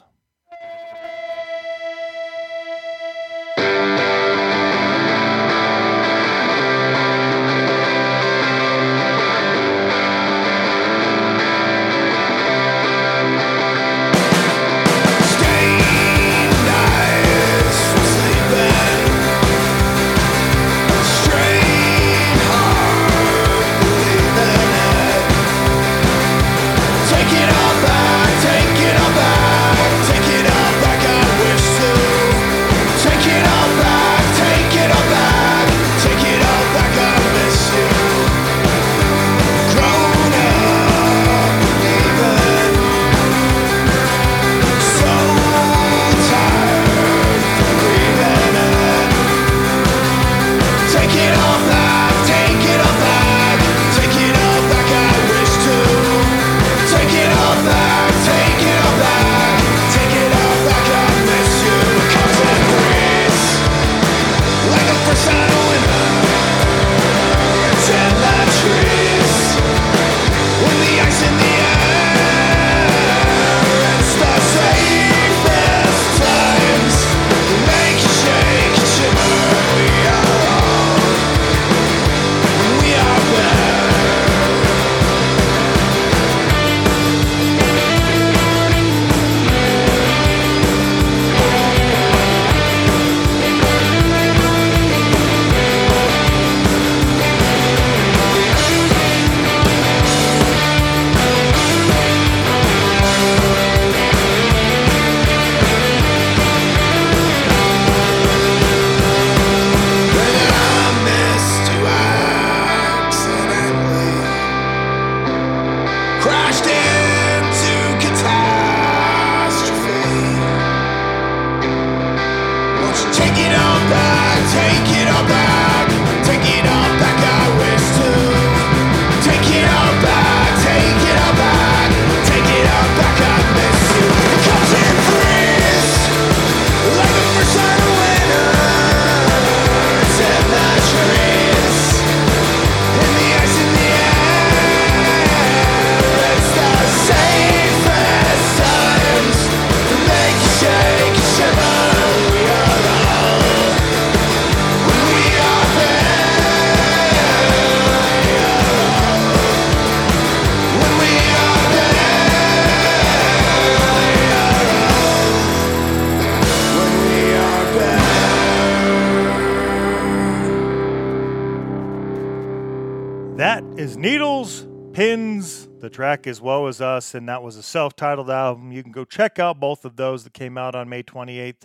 Track 176.16 176.26
as 176.26 176.40
well 176.40 176.66
as 176.66 176.80
us, 176.80 177.14
and 177.14 177.28
that 177.28 177.42
was 177.42 177.56
a 177.56 177.62
self-titled 177.62 178.30
album. 178.30 178.72
You 178.72 178.82
can 178.82 178.92
go 178.92 179.04
check 179.04 179.38
out 179.38 179.60
both 179.60 179.84
of 179.84 179.96
those 179.96 180.24
that 180.24 180.32
came 180.32 180.56
out 180.56 180.74
on 180.74 180.88
May 180.88 181.02
28th 181.02 181.64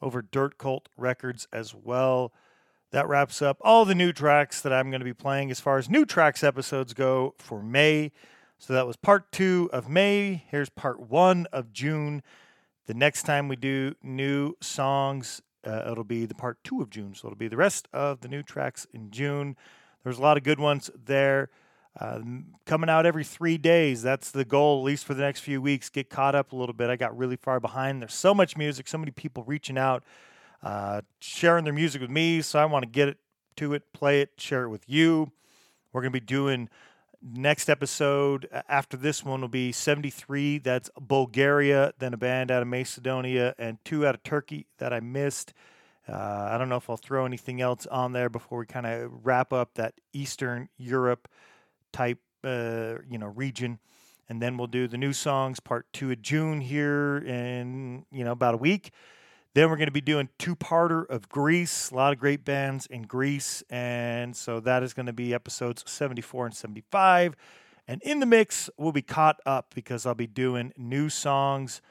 over 0.00 0.22
Dirt 0.22 0.56
Cult 0.56 0.88
Records 0.96 1.46
as 1.52 1.74
well. 1.74 2.32
That 2.90 3.06
wraps 3.06 3.42
up 3.42 3.58
all 3.60 3.84
the 3.84 3.94
new 3.94 4.12
tracks 4.12 4.62
that 4.62 4.72
I'm 4.72 4.90
going 4.90 5.00
to 5.00 5.04
be 5.04 5.12
playing 5.12 5.50
as 5.50 5.60
far 5.60 5.76
as 5.76 5.90
new 5.90 6.06
tracks 6.06 6.42
episodes 6.42 6.94
go 6.94 7.34
for 7.38 7.62
May. 7.62 8.12
So 8.58 8.72
that 8.72 8.86
was 8.86 8.96
part 8.96 9.30
two 9.30 9.68
of 9.72 9.90
May. 9.90 10.44
Here's 10.48 10.70
part 10.70 10.98
one 11.00 11.46
of 11.52 11.72
June. 11.72 12.22
The 12.86 12.94
next 12.94 13.24
time 13.24 13.46
we 13.48 13.56
do 13.56 13.94
new 14.02 14.54
songs, 14.62 15.42
uh, 15.66 15.82
it'll 15.90 16.04
be 16.04 16.24
the 16.24 16.34
part 16.34 16.64
two 16.64 16.80
of 16.80 16.88
June. 16.88 17.14
So 17.14 17.28
it'll 17.28 17.36
be 17.36 17.48
the 17.48 17.56
rest 17.56 17.88
of 17.92 18.20
the 18.20 18.28
new 18.28 18.42
tracks 18.42 18.86
in 18.92 19.10
June. 19.10 19.56
There's 20.02 20.18
a 20.18 20.22
lot 20.22 20.38
of 20.38 20.44
good 20.44 20.60
ones 20.60 20.90
there. 21.04 21.50
Uh, 21.98 22.20
coming 22.64 22.88
out 22.88 23.04
every 23.04 23.24
three 23.24 23.58
days. 23.58 24.02
That's 24.02 24.30
the 24.30 24.46
goal, 24.46 24.80
at 24.80 24.84
least 24.84 25.04
for 25.04 25.12
the 25.12 25.22
next 25.22 25.40
few 25.40 25.60
weeks. 25.60 25.90
Get 25.90 26.08
caught 26.08 26.34
up 26.34 26.52
a 26.52 26.56
little 26.56 26.72
bit. 26.72 26.88
I 26.88 26.96
got 26.96 27.16
really 27.16 27.36
far 27.36 27.60
behind. 27.60 28.00
There's 28.00 28.14
so 28.14 28.32
much 28.32 28.56
music, 28.56 28.88
so 28.88 28.96
many 28.96 29.10
people 29.10 29.44
reaching 29.44 29.76
out, 29.76 30.02
uh, 30.62 31.02
sharing 31.20 31.64
their 31.64 31.74
music 31.74 32.00
with 32.00 32.10
me. 32.10 32.40
So 32.40 32.58
I 32.58 32.64
want 32.64 32.84
to 32.84 32.90
get 32.90 33.08
it 33.08 33.18
to 33.56 33.74
it, 33.74 33.92
play 33.92 34.22
it, 34.22 34.30
share 34.38 34.64
it 34.64 34.70
with 34.70 34.88
you. 34.88 35.32
We're 35.92 36.00
going 36.00 36.12
to 36.12 36.20
be 36.20 36.24
doing 36.24 36.70
next 37.22 37.68
episode 37.68 38.48
after 38.68 38.96
this 38.96 39.24
one 39.24 39.40
will 39.40 39.48
be 39.48 39.70
73 39.70 40.58
that's 40.58 40.90
bulgaria 41.00 41.92
then 42.00 42.12
a 42.12 42.16
band 42.16 42.50
out 42.50 42.62
of 42.62 42.68
macedonia 42.68 43.54
and 43.58 43.78
two 43.84 44.04
out 44.04 44.16
of 44.16 44.24
turkey 44.24 44.66
that 44.78 44.92
i 44.92 44.98
missed 44.98 45.52
uh, 46.08 46.48
i 46.50 46.58
don't 46.58 46.68
know 46.68 46.76
if 46.76 46.90
i'll 46.90 46.96
throw 46.96 47.24
anything 47.24 47.60
else 47.60 47.86
on 47.86 48.12
there 48.12 48.28
before 48.28 48.58
we 48.58 48.66
kind 48.66 48.86
of 48.86 49.24
wrap 49.24 49.52
up 49.52 49.74
that 49.74 49.94
eastern 50.12 50.68
europe 50.76 51.28
type 51.92 52.18
uh, 52.44 52.94
you 53.08 53.18
know 53.18 53.26
region 53.26 53.78
and 54.28 54.40
then 54.40 54.56
we'll 54.56 54.66
do 54.66 54.88
the 54.88 54.98
new 54.98 55.12
songs 55.12 55.60
part 55.60 55.86
two 55.92 56.10
of 56.10 56.22
june 56.22 56.60
here 56.60 57.18
in 57.18 58.04
you 58.10 58.24
know 58.24 58.32
about 58.32 58.54
a 58.54 58.58
week 58.58 58.92
then 59.54 59.68
we're 59.68 59.76
going 59.76 59.88
to 59.88 59.92
be 59.92 60.00
doing 60.00 60.30
two-parter 60.38 61.06
of 61.10 61.28
Greece. 61.28 61.90
A 61.90 61.94
lot 61.94 62.12
of 62.12 62.18
great 62.18 62.42
bands 62.42 62.86
in 62.86 63.02
Greece, 63.02 63.62
and 63.68 64.34
so 64.34 64.60
that 64.60 64.82
is 64.82 64.94
going 64.94 65.06
to 65.06 65.12
be 65.12 65.34
episodes 65.34 65.84
74 65.86 66.46
and 66.46 66.54
75. 66.54 67.36
And 67.86 68.00
in 68.02 68.20
the 68.20 68.26
mix, 68.26 68.70
we'll 68.78 68.92
be 68.92 69.02
caught 69.02 69.40
up 69.44 69.74
because 69.74 70.06
I'll 70.06 70.14
be 70.14 70.26
doing 70.26 70.72
new 70.78 71.10
songs. 71.10 71.82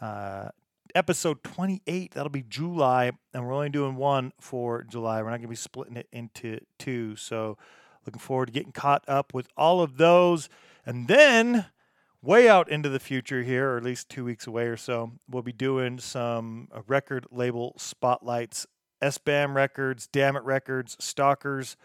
Uh, 0.00 0.48
episode 0.94 1.42
28, 1.44 2.12
that'll 2.14 2.30
be 2.30 2.44
July, 2.48 3.12
and 3.34 3.46
we're 3.46 3.52
only 3.52 3.68
doing 3.68 3.96
one 3.96 4.32
for 4.40 4.82
July. 4.84 5.20
We're 5.20 5.30
not 5.30 5.36
going 5.36 5.42
to 5.42 5.48
be 5.48 5.56
splitting 5.56 5.96
it 5.96 6.08
into 6.12 6.60
two. 6.78 7.16
So 7.16 7.58
looking 8.06 8.20
forward 8.20 8.46
to 8.46 8.52
getting 8.52 8.72
caught 8.72 9.04
up 9.08 9.34
with 9.34 9.48
all 9.56 9.80
of 9.80 9.96
those. 9.96 10.48
And 10.84 11.08
then 11.08 11.66
way 12.22 12.48
out 12.48 12.70
into 12.70 12.88
the 12.88 13.00
future 13.00 13.42
here, 13.42 13.70
or 13.70 13.76
at 13.76 13.84
least 13.84 14.08
two 14.08 14.24
weeks 14.24 14.46
away 14.46 14.66
or 14.66 14.76
so, 14.76 15.12
we'll 15.28 15.42
be 15.42 15.52
doing 15.52 15.98
some 15.98 16.68
uh, 16.72 16.80
record 16.86 17.26
label 17.30 17.74
spotlights. 17.76 18.66
SBAM 19.02 19.54
Records, 19.54 20.06
Damn 20.06 20.36
It 20.36 20.44
Records, 20.44 20.96
Stalkers 21.00 21.76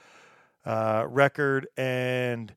uh, 0.66 1.06
Record, 1.08 1.68
and 1.76 2.54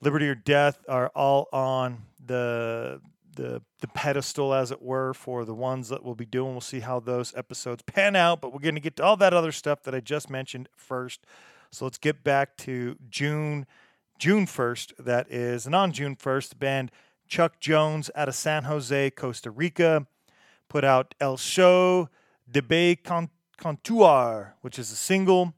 Liberty 0.00 0.28
or 0.28 0.34
Death 0.34 0.84
are 0.88 1.08
all 1.14 1.48
on 1.52 2.02
the 2.24 3.00
the 3.36 3.62
the 3.80 3.88
pedestal, 3.88 4.52
as 4.52 4.70
it 4.70 4.82
were, 4.82 5.14
for 5.14 5.44
the 5.44 5.54
ones 5.54 5.88
that 5.88 6.04
we'll 6.04 6.14
be 6.14 6.26
doing. 6.26 6.52
We'll 6.52 6.60
see 6.60 6.80
how 6.80 7.00
those 7.00 7.34
episodes 7.36 7.82
pan 7.82 8.16
out, 8.16 8.40
but 8.40 8.52
we're 8.52 8.60
going 8.60 8.74
to 8.74 8.80
get 8.80 8.96
to 8.96 9.04
all 9.04 9.16
that 9.18 9.32
other 9.32 9.52
stuff 9.52 9.82
that 9.84 9.94
I 9.94 10.00
just 10.00 10.28
mentioned 10.28 10.68
first. 10.76 11.24
So 11.72 11.86
let's 11.86 11.98
get 11.98 12.22
back 12.22 12.56
to 12.58 12.96
June, 13.08 13.66
June 14.18 14.46
first. 14.46 14.92
That 14.98 15.32
is, 15.32 15.64
and 15.64 15.74
on 15.74 15.92
June 15.92 16.16
first, 16.16 16.50
the 16.50 16.56
band 16.56 16.90
Chuck 17.28 17.60
Jones 17.60 18.10
out 18.14 18.28
of 18.28 18.34
San 18.34 18.64
Jose, 18.64 19.10
Costa 19.12 19.50
Rica, 19.50 20.06
put 20.68 20.84
out 20.84 21.14
El 21.18 21.38
Show 21.38 22.10
debe 22.50 23.02
Con- 23.02 23.30
Contour, 23.56 24.54
which 24.60 24.78
is 24.78 24.92
a 24.92 24.96
single. 24.96 25.54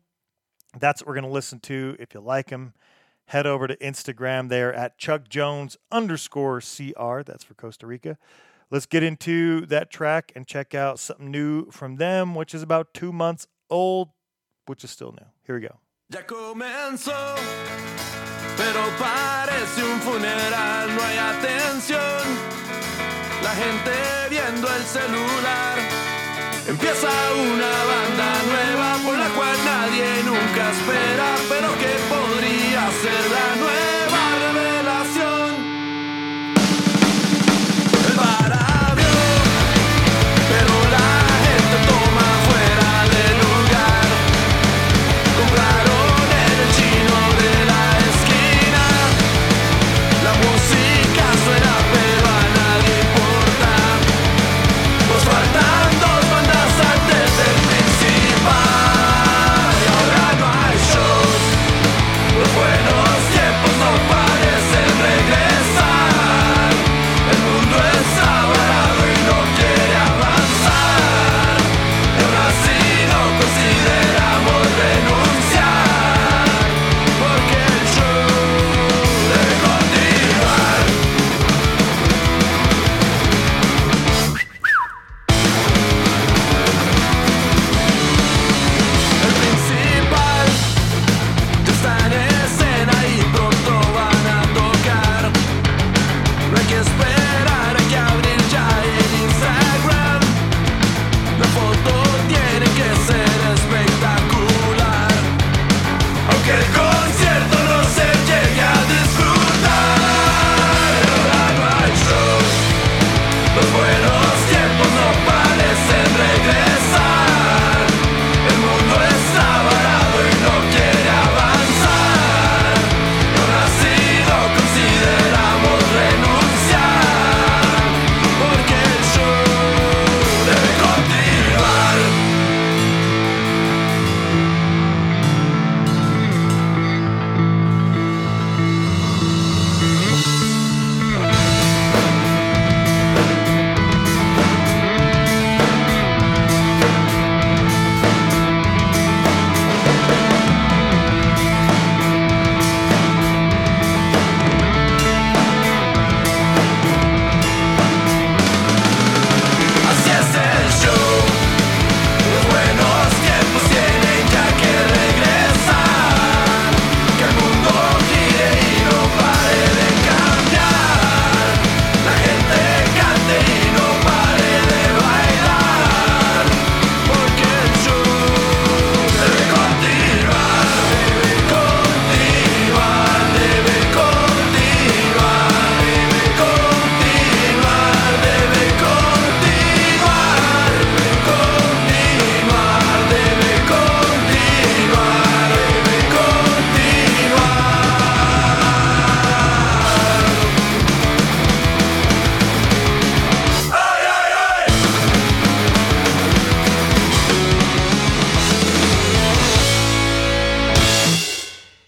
That's 0.79 1.03
what 1.03 1.09
we're 1.09 1.15
going 1.15 1.25
to 1.25 1.31
listen 1.31 1.59
to. 1.61 1.97
If 1.99 2.15
you 2.15 2.21
like 2.21 2.51
them, 2.51 2.75
head 3.27 3.45
over 3.45 3.67
to 3.67 3.77
Instagram 3.79 4.49
there 4.49 4.73
at 4.73 4.99
Chuck 4.99 5.29
Jones 5.29 5.77
underscore 5.91 6.61
CR. 6.61 7.23
That's 7.23 7.43
for 7.43 7.55
Costa 7.55 7.89
Rica. 7.89 8.19
Let's 8.71 8.87
get 8.87 9.03
into 9.03 9.67
that 9.67 9.91
track 9.91 10.31
and 10.37 10.47
check 10.47 10.77
out 10.77 11.01
something 11.01 11.31
new 11.31 11.73
from 11.73 11.97
them, 11.97 12.37
which 12.37 12.55
is 12.55 12.63
about 12.63 12.95
two 12.95 13.13
months 13.13 13.49
old, 13.69 14.11
which 14.67 14.85
is 14.85 14.93
still 14.93 15.11
new. 15.11 15.27
Here 15.45 15.57
we 15.57 15.61
go. 15.61 15.81
Ya 16.11 16.27
comenzó, 16.27 17.35
pero 18.59 18.81
parece 18.99 19.83
un 19.83 20.01
funeral, 20.03 20.95
no 20.95 21.03
hay 21.03 21.17
atención. 21.17 22.23
La 23.43 23.51
gente 23.55 23.91
viendo 24.29 24.69
el 24.69 24.83
celular. 24.85 25.79
Empieza 26.67 27.09
una 27.33 27.73
banda 27.91 28.43
nueva 28.51 28.99
por 29.03 29.19
la 29.19 29.29
cual 29.31 29.57
nadie 29.65 30.23
nunca 30.25 30.71
espera, 30.73 31.37
pero 31.49 31.69
que 31.79 31.93
podría 32.15 32.91
ser 33.01 33.31
la 33.31 33.57
nueva 33.57 33.94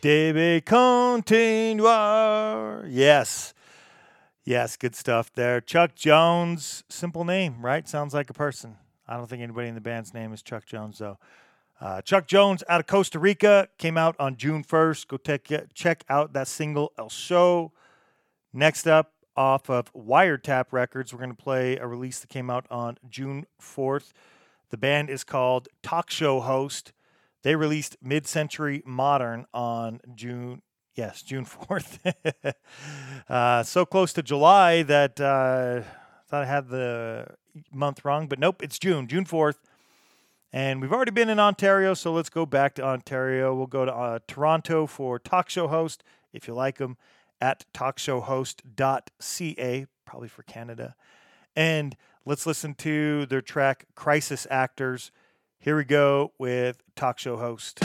debe 0.00 0.64
continuar. 0.64 1.84
Yes. 2.86 3.54
Yes, 4.44 4.76
good 4.76 4.94
stuff 4.94 5.32
there. 5.32 5.60
Chuck 5.60 5.94
Jones, 5.96 6.84
simple 6.88 7.24
name, 7.24 7.64
right? 7.64 7.88
Sounds 7.88 8.14
like 8.14 8.30
a 8.30 8.34
person. 8.34 8.76
I 9.08 9.16
don't 9.16 9.28
think 9.28 9.42
anybody 9.42 9.68
in 9.68 9.74
the 9.74 9.80
band's 9.80 10.14
name 10.14 10.32
is 10.32 10.42
Chuck 10.42 10.66
Jones, 10.66 10.98
though. 10.98 11.18
Uh, 11.80 12.00
Chuck 12.00 12.26
Jones 12.26 12.62
out 12.68 12.80
of 12.80 12.86
Costa 12.86 13.18
Rica 13.18 13.68
came 13.78 13.98
out 13.98 14.14
on 14.18 14.36
June 14.36 14.62
1st. 14.64 15.08
Go 15.08 15.16
take, 15.16 15.52
check 15.74 16.04
out 16.08 16.32
that 16.32 16.48
single, 16.48 16.92
El 16.98 17.08
Show. 17.08 17.72
Next 18.52 18.86
up, 18.86 19.12
off 19.36 19.68
of 19.68 19.92
Wiretap 19.92 20.66
Records, 20.72 21.12
we're 21.12 21.18
going 21.18 21.30
to 21.30 21.36
play 21.36 21.76
a 21.76 21.86
release 21.86 22.20
that 22.20 22.28
came 22.28 22.48
out 22.48 22.66
on 22.70 22.98
June 23.08 23.46
4th. 23.60 24.12
The 24.70 24.78
band 24.78 25.10
is 25.10 25.24
called 25.24 25.68
Talk 25.82 26.10
Show 26.10 26.40
Host. 26.40 26.92
They 27.46 27.54
released 27.54 27.96
Mid 28.02 28.26
Century 28.26 28.82
Modern 28.84 29.46
on 29.54 30.00
June, 30.16 30.62
yes, 30.96 31.22
June 31.22 31.46
4th. 31.68 32.00
uh, 33.28 33.62
so 33.62 33.86
close 33.86 34.12
to 34.14 34.22
July 34.24 34.82
that 34.82 35.20
uh, 35.20 35.82
thought 36.28 36.42
I 36.42 36.46
had 36.46 36.70
the 36.70 37.28
month 37.72 38.04
wrong, 38.04 38.26
but 38.26 38.40
nope, 38.40 38.64
it's 38.64 38.80
June, 38.80 39.06
June 39.06 39.24
4th. 39.24 39.58
And 40.52 40.82
we've 40.82 40.92
already 40.92 41.12
been 41.12 41.28
in 41.28 41.38
Ontario, 41.38 41.94
so 41.94 42.12
let's 42.12 42.30
go 42.30 42.46
back 42.46 42.74
to 42.74 42.84
Ontario. 42.84 43.54
We'll 43.54 43.68
go 43.68 43.84
to 43.84 43.94
uh, 43.94 44.18
Toronto 44.26 44.88
for 44.88 45.20
Talk 45.20 45.48
Show 45.48 45.68
Host, 45.68 46.02
if 46.32 46.48
you 46.48 46.54
like 46.54 46.78
them, 46.78 46.96
at 47.40 47.64
talkshowhost.ca, 47.72 49.86
probably 50.04 50.28
for 50.28 50.42
Canada. 50.42 50.96
And 51.54 51.96
let's 52.24 52.44
listen 52.44 52.74
to 52.74 53.24
their 53.26 53.40
track 53.40 53.84
Crisis 53.94 54.48
Actors. 54.50 55.12
Here 55.58 55.76
we 55.76 55.84
go 55.84 56.32
with 56.38 56.82
Talk 56.94 57.18
Show 57.18 57.36
Host. 57.38 57.82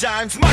Paralytic 0.00 0.40
enzymes 0.40 0.49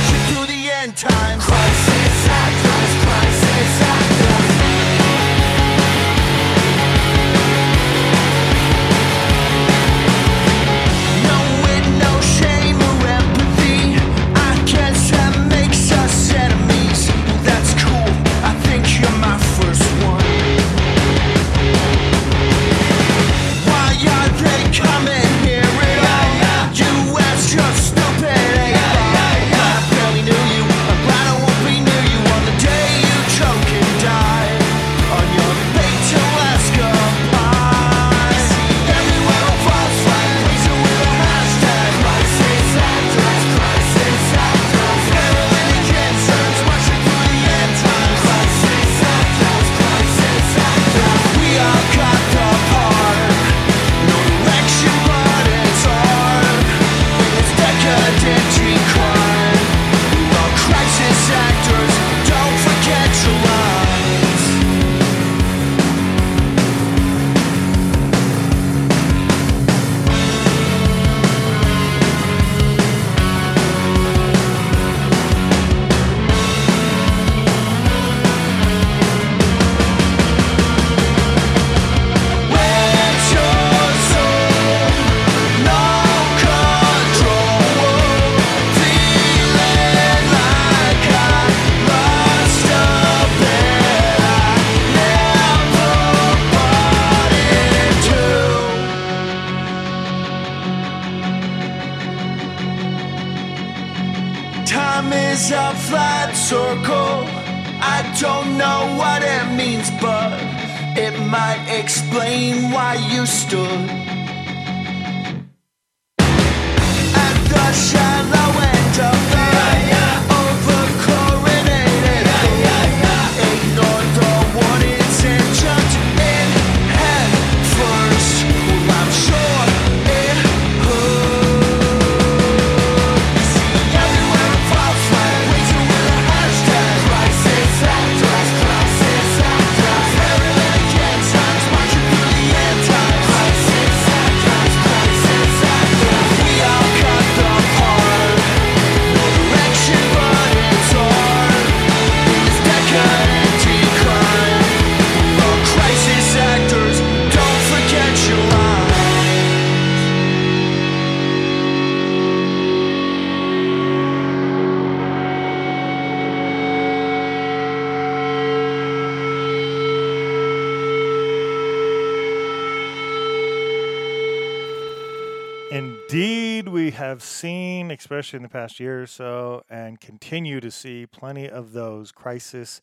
have 177.18 177.24
seen, 177.24 177.90
especially 177.90 178.38
in 178.38 178.44
the 178.44 178.50
past 178.50 178.80
year 178.80 179.02
or 179.02 179.08
so, 179.08 179.64
and 179.72 180.00
continue 180.00 180.60
to 180.60 180.70
see 180.70 181.08
plenty 181.08 181.50
of 181.50 181.74
those 181.74 182.12
crisis 182.12 182.80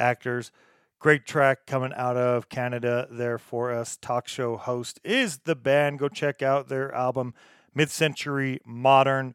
actors. 0.00 0.50
Great 0.98 1.24
track 1.24 1.64
coming 1.64 1.92
out 1.94 2.16
of 2.16 2.48
Canada 2.48 3.06
there 3.08 3.38
for 3.38 3.70
us. 3.72 3.96
Talk 3.96 4.26
show 4.26 4.56
host 4.56 4.98
is 5.04 5.38
the 5.44 5.54
band. 5.54 6.00
Go 6.00 6.08
check 6.08 6.42
out 6.42 6.68
their 6.68 6.92
album, 6.92 7.34
Mid 7.72 7.88
Century 7.88 8.60
Modern. 8.64 9.32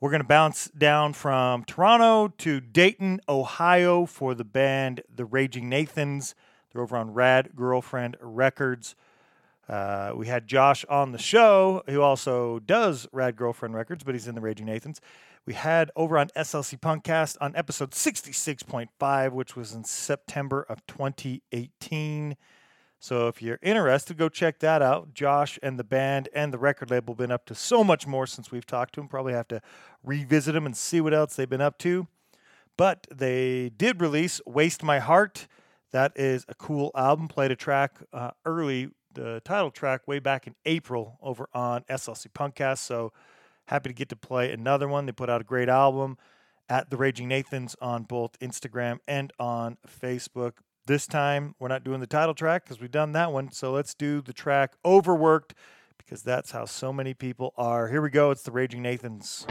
We're 0.00 0.10
going 0.10 0.22
to 0.22 0.28
bounce 0.28 0.68
down 0.68 1.12
from 1.14 1.64
Toronto 1.64 2.28
to 2.38 2.60
Dayton, 2.60 3.20
Ohio 3.28 4.06
for 4.06 4.36
the 4.36 4.44
band 4.44 5.02
The 5.12 5.24
Raging 5.24 5.68
Nathans. 5.68 6.36
They're 6.72 6.82
over 6.82 6.96
on 6.96 7.12
Rad 7.12 7.56
Girlfriend 7.56 8.18
Records. 8.20 8.94
Uh, 9.68 10.12
we 10.14 10.26
had 10.26 10.46
Josh 10.46 10.84
on 10.86 11.12
the 11.12 11.18
show, 11.18 11.82
who 11.86 12.00
also 12.00 12.58
does 12.58 13.06
Rad 13.12 13.36
Girlfriend 13.36 13.74
Records, 13.74 14.02
but 14.02 14.14
he's 14.14 14.26
in 14.26 14.34
the 14.34 14.40
Raging 14.40 14.66
Nathans. 14.66 15.00
We 15.44 15.54
had 15.54 15.90
over 15.94 16.18
on 16.18 16.28
SLC 16.36 16.78
Punkcast 16.78 17.36
on 17.40 17.54
episode 17.54 17.92
66.5, 17.92 19.32
which 19.32 19.56
was 19.56 19.72
in 19.72 19.84
September 19.84 20.62
of 20.62 20.86
2018. 20.86 22.36
So 23.00 23.28
if 23.28 23.40
you're 23.40 23.60
interested, 23.62 24.16
go 24.16 24.28
check 24.28 24.58
that 24.60 24.82
out. 24.82 25.14
Josh 25.14 25.58
and 25.62 25.78
the 25.78 25.84
band 25.84 26.28
and 26.34 26.52
the 26.52 26.58
record 26.58 26.90
label 26.90 27.14
been 27.14 27.30
up 27.30 27.46
to 27.46 27.54
so 27.54 27.84
much 27.84 28.06
more 28.06 28.26
since 28.26 28.50
we've 28.50 28.66
talked 28.66 28.94
to 28.94 29.00
them. 29.00 29.08
Probably 29.08 29.32
have 29.34 29.48
to 29.48 29.60
revisit 30.02 30.54
them 30.54 30.66
and 30.66 30.76
see 30.76 31.00
what 31.00 31.14
else 31.14 31.36
they've 31.36 31.48
been 31.48 31.60
up 31.60 31.78
to. 31.78 32.08
But 32.76 33.06
they 33.14 33.70
did 33.70 34.00
release 34.00 34.40
Waste 34.46 34.82
My 34.82 34.98
Heart. 34.98 35.46
That 35.92 36.12
is 36.16 36.44
a 36.48 36.54
cool 36.54 36.90
album. 36.94 37.28
Played 37.28 37.52
a 37.52 37.56
track 37.56 37.98
uh, 38.12 38.32
early, 38.44 38.90
the 39.18 39.40
title 39.44 39.70
track, 39.70 40.06
way 40.06 40.18
back 40.18 40.46
in 40.46 40.54
April 40.64 41.18
over 41.20 41.48
on 41.52 41.82
SLC 41.82 42.28
Punkcast. 42.32 42.78
So 42.78 43.12
happy 43.66 43.90
to 43.90 43.94
get 43.94 44.08
to 44.10 44.16
play 44.16 44.52
another 44.52 44.88
one. 44.88 45.06
They 45.06 45.12
put 45.12 45.28
out 45.28 45.40
a 45.40 45.44
great 45.44 45.68
album 45.68 46.16
at 46.68 46.90
the 46.90 46.96
Raging 46.96 47.28
Nathans 47.28 47.74
on 47.80 48.04
both 48.04 48.38
Instagram 48.40 48.98
and 49.08 49.32
on 49.38 49.76
Facebook. 49.86 50.52
This 50.86 51.06
time, 51.06 51.54
we're 51.58 51.68
not 51.68 51.84
doing 51.84 52.00
the 52.00 52.06
title 52.06 52.34
track 52.34 52.64
because 52.64 52.80
we've 52.80 52.90
done 52.90 53.12
that 53.12 53.32
one. 53.32 53.50
So 53.50 53.72
let's 53.72 53.94
do 53.94 54.22
the 54.22 54.32
track 54.32 54.74
Overworked 54.84 55.54
because 55.98 56.22
that's 56.22 56.52
how 56.52 56.64
so 56.64 56.92
many 56.92 57.12
people 57.12 57.52
are. 57.56 57.88
Here 57.88 58.00
we 58.00 58.10
go. 58.10 58.30
It's 58.30 58.42
the 58.42 58.52
Raging 58.52 58.82
Nathans. 58.82 59.46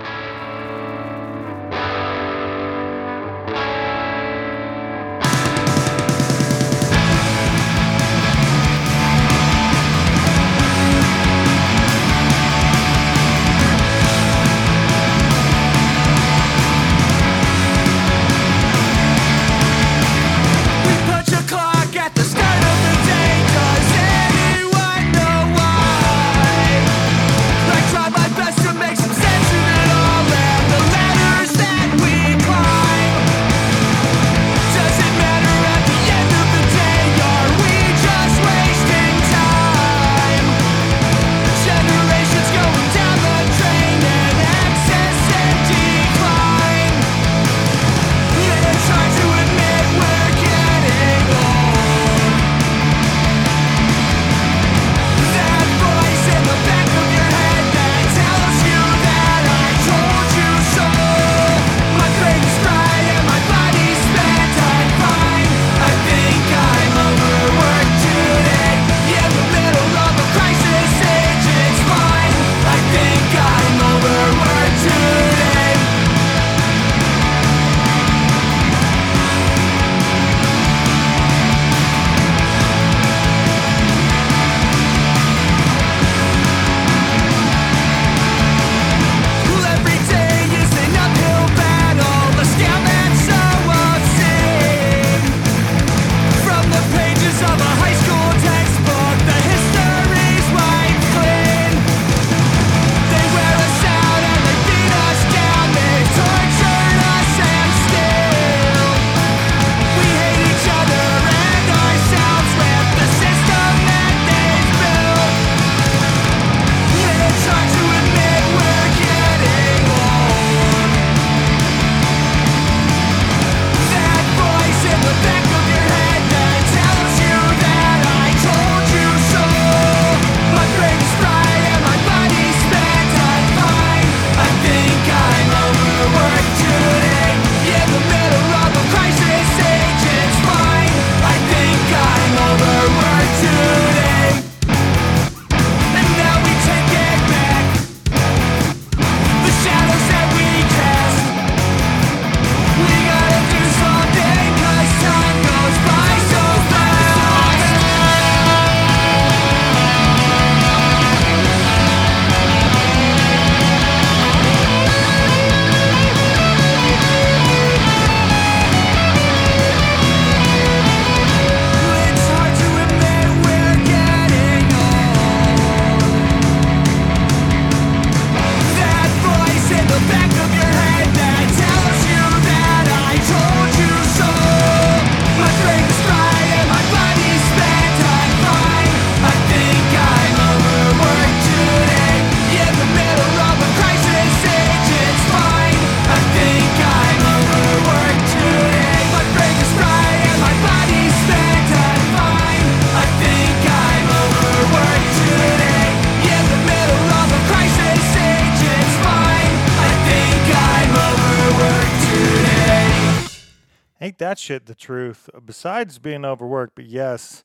Shit 214.47 214.65
the 214.65 214.75
truth? 214.75 215.29
Besides 215.45 215.99
being 215.99 216.23
overworked, 216.23 216.73
but 216.75 216.85
yes, 216.85 217.43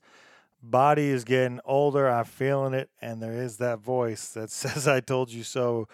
body 0.62 1.08
is 1.08 1.24
getting 1.24 1.58
older. 1.64 2.08
I'm 2.08 2.24
feeling 2.24 2.74
it, 2.74 2.90
and 3.00 3.20
there 3.20 3.32
is 3.32 3.56
that 3.56 3.80
voice 3.80 4.28
that 4.34 4.50
says, 4.62 4.86
"I 4.86 5.00
told 5.00 5.30
you 5.30 5.42
so," 5.42 5.88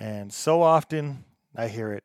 and 0.00 0.32
so 0.32 0.62
often 0.62 1.24
I 1.54 1.68
hear 1.68 1.92
it. 1.92 2.04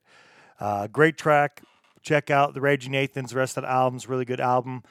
Uh, 0.59 0.87
great 0.87 1.17
track. 1.17 1.61
Check 2.01 2.29
out 2.29 2.53
the 2.53 2.59
Raging 2.59 2.91
Nathans. 2.91 3.33
Rest 3.33 3.55
of 3.55 3.63
the 3.63 3.69
album's 3.69 4.09
really 4.09 4.25
good 4.25 4.41
album. 4.41 4.83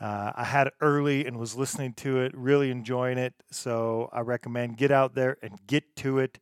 Uh, 0.00 0.30
I 0.36 0.44
had 0.44 0.68
it 0.68 0.74
early 0.80 1.26
and 1.26 1.36
was 1.36 1.56
listening 1.56 1.94
to 1.94 2.20
it, 2.20 2.32
really 2.36 2.70
enjoying 2.70 3.18
it. 3.18 3.34
So 3.50 4.08
I 4.12 4.20
recommend 4.20 4.76
get 4.76 4.92
out 4.92 5.14
there 5.14 5.36
and 5.42 5.58
get 5.66 5.96
to 5.96 6.18
it. 6.18 6.38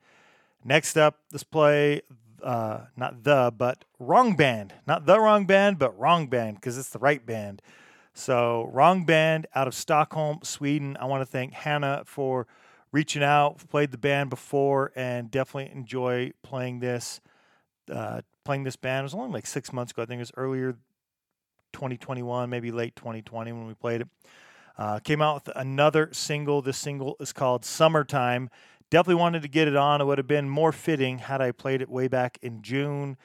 Next 0.64 0.98
up, 0.98 1.20
let's 1.32 1.44
play 1.44 2.02
uh, 2.44 2.86
not 2.96 3.24
the, 3.24 3.52
but 3.56 3.84
wrong 3.98 4.36
band. 4.36 4.74
Not 4.86 5.06
the 5.06 5.18
wrong 5.18 5.46
band, 5.46 5.78
but 5.78 5.98
wrong 5.98 6.28
band 6.28 6.56
because 6.56 6.78
it's 6.78 6.90
the 6.90 6.98
right 6.98 7.24
band. 7.24 7.62
So, 8.12 8.70
wrong 8.72 9.04
band 9.04 9.48
out 9.54 9.66
of 9.66 9.74
Stockholm, 9.74 10.40
Sweden. 10.42 10.96
I 11.00 11.06
want 11.06 11.22
to 11.22 11.26
thank 11.26 11.52
Hannah 11.52 12.02
for 12.06 12.46
reaching 12.92 13.24
out. 13.24 13.58
Played 13.68 13.90
the 13.90 13.98
band 13.98 14.30
before 14.30 14.92
and 14.94 15.30
definitely 15.30 15.72
enjoy 15.74 16.32
playing 16.42 16.78
this. 16.78 17.20
Uh, 17.92 18.20
playing 18.44 18.62
this 18.62 18.76
band 18.76 19.00
it 19.00 19.04
was 19.04 19.14
only 19.14 19.32
like 19.32 19.46
six 19.46 19.72
months 19.72 19.92
ago. 19.92 20.02
I 20.02 20.06
think 20.06 20.18
it 20.18 20.22
was 20.22 20.32
earlier 20.36 20.76
2021, 21.72 22.48
maybe 22.48 22.70
late 22.70 22.94
2020 22.94 23.52
when 23.52 23.66
we 23.66 23.74
played 23.74 24.02
it. 24.02 24.08
Uh, 24.76 24.98
came 24.98 25.22
out 25.22 25.34
with 25.34 25.56
another 25.56 26.10
single. 26.12 26.62
This 26.62 26.78
single 26.78 27.16
is 27.20 27.32
called 27.32 27.64
Summertime. 27.64 28.50
Definitely 28.90 29.20
wanted 29.20 29.42
to 29.42 29.48
get 29.48 29.68
it 29.68 29.76
on. 29.76 30.00
It 30.00 30.04
would 30.04 30.18
have 30.18 30.26
been 30.26 30.48
more 30.48 30.72
fitting 30.72 31.18
had 31.18 31.40
I 31.40 31.52
played 31.52 31.82
it 31.82 31.88
way 31.88 32.08
back 32.08 32.38
in 32.42 32.62
June. 32.62 33.16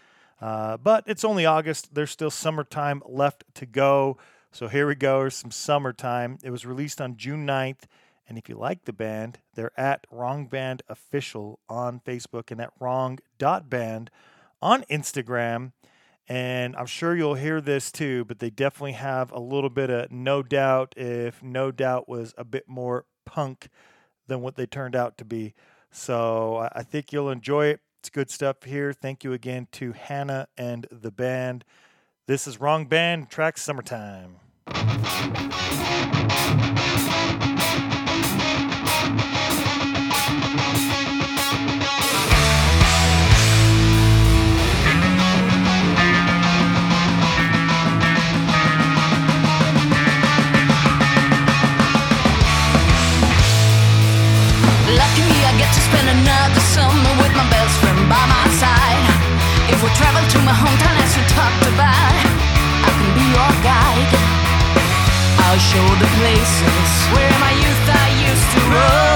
Uh, 0.41 0.77
but 0.77 1.03
it's 1.05 1.23
only 1.23 1.45
August. 1.45 1.93
There's 1.93 2.11
still 2.11 2.31
summertime 2.31 3.03
left 3.05 3.43
to 3.55 3.65
go. 3.65 4.17
So 4.51 4.67
here 4.67 4.87
we 4.87 4.95
go. 4.95 5.29
Some 5.29 5.51
summertime. 5.51 6.39
It 6.43 6.49
was 6.49 6.65
released 6.65 7.01
on 7.01 7.17
June 7.17 7.45
9th. 7.45 7.83
And 8.27 8.37
if 8.37 8.47
you 8.47 8.55
like 8.55 8.85
the 8.85 8.93
band, 8.93 9.39
they're 9.55 9.77
at 9.77 10.05
Wrong 10.11 10.45
Band 10.45 10.83
Official 10.87 11.59
on 11.67 11.99
Facebook 11.99 12.51
and 12.51 12.61
at 12.61 12.71
wrong.band 12.79 14.11
on 14.61 14.83
Instagram. 14.83 15.71
And 16.27 16.75
I'm 16.75 16.85
sure 16.85 17.15
you'll 17.15 17.33
hear 17.33 17.59
this 17.59 17.91
too, 17.91 18.23
but 18.25 18.37
they 18.37 18.51
definitely 18.51 18.93
have 18.93 19.31
a 19.31 19.39
little 19.39 19.71
bit 19.71 19.89
of 19.89 20.11
no 20.11 20.43
doubt 20.43 20.93
if 20.95 21.41
no 21.41 21.71
doubt 21.71 22.07
was 22.07 22.35
a 22.37 22.43
bit 22.43 22.65
more 22.67 23.05
punk 23.25 23.69
than 24.29 24.41
what 24.41 24.55
they 24.55 24.65
turned 24.65 24.95
out 24.95 25.17
to 25.17 25.25
be. 25.25 25.53
So 25.91 26.69
I- 26.73 26.83
think 26.83 27.11
you'll 27.11 27.29
enjoy 27.29 27.65
it. 27.65 27.81
It's 27.99 28.09
good 28.09 28.29
stuff 28.29 28.63
here. 28.63 28.93
Thank 28.93 29.25
you 29.25 29.33
again 29.33 29.67
to 29.73 29.91
Hannah 29.91 30.47
and 30.57 30.87
the 30.89 31.11
band. 31.11 31.65
This 32.27 32.47
is 32.47 32.61
Wrong 32.61 32.85
Band, 32.85 33.29
track 33.29 33.57
Summertime. 33.57 34.37
If 59.79 59.85
we 59.85 59.91
travel 59.95 60.27
to 60.27 60.39
my 60.39 60.51
hometown 60.51 60.97
as 60.99 61.15
we 61.15 61.23
talked 61.23 61.63
about, 61.71 62.15
I 62.83 62.89
can 62.99 63.11
be 63.15 63.23
your 63.31 63.51
guide. 63.63 64.11
I'll 65.39 65.57
show 65.57 65.87
the 66.03 66.09
places 66.19 66.89
where 67.15 67.31
my 67.39 67.53
youth 67.63 67.85
I 67.87 68.07
used 68.27 68.51
to 68.51 68.59
roam. 68.75 69.08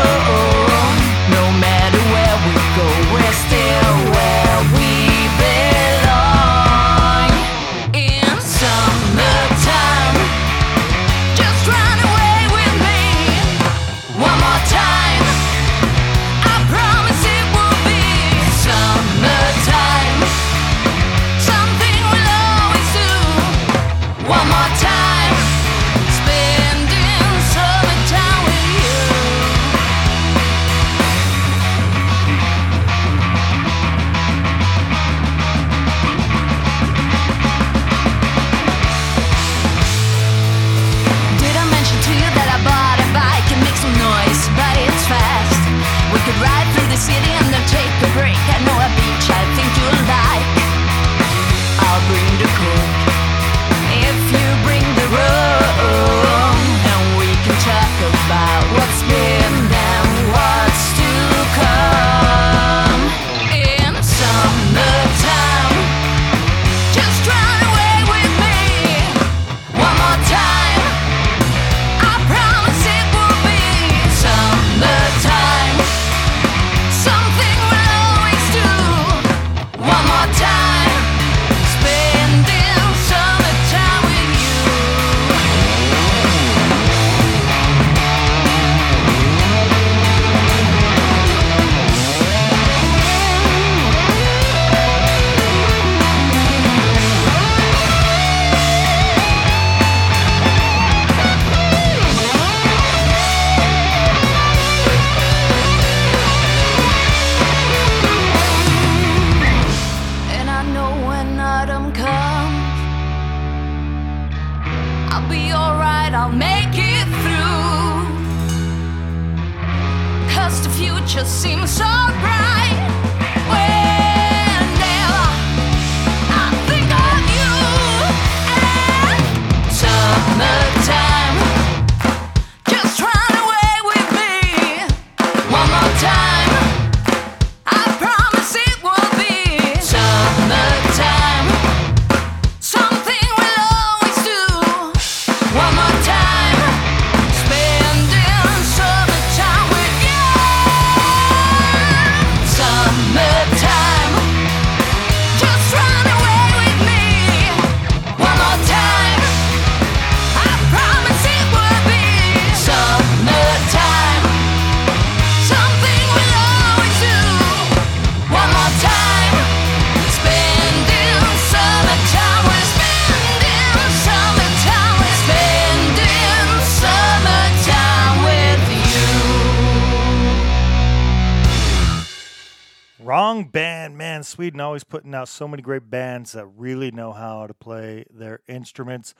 Always 184.73 184.83
putting 184.83 185.13
out 185.13 185.27
so 185.27 185.47
many 185.47 185.61
great 185.61 185.87
bands 185.91 186.31
that 186.31 186.47
really 186.47 186.89
know 186.89 187.11
how 187.11 187.45
to 187.45 187.53
play 187.53 188.03
their 188.09 188.39
instruments. 188.47 189.13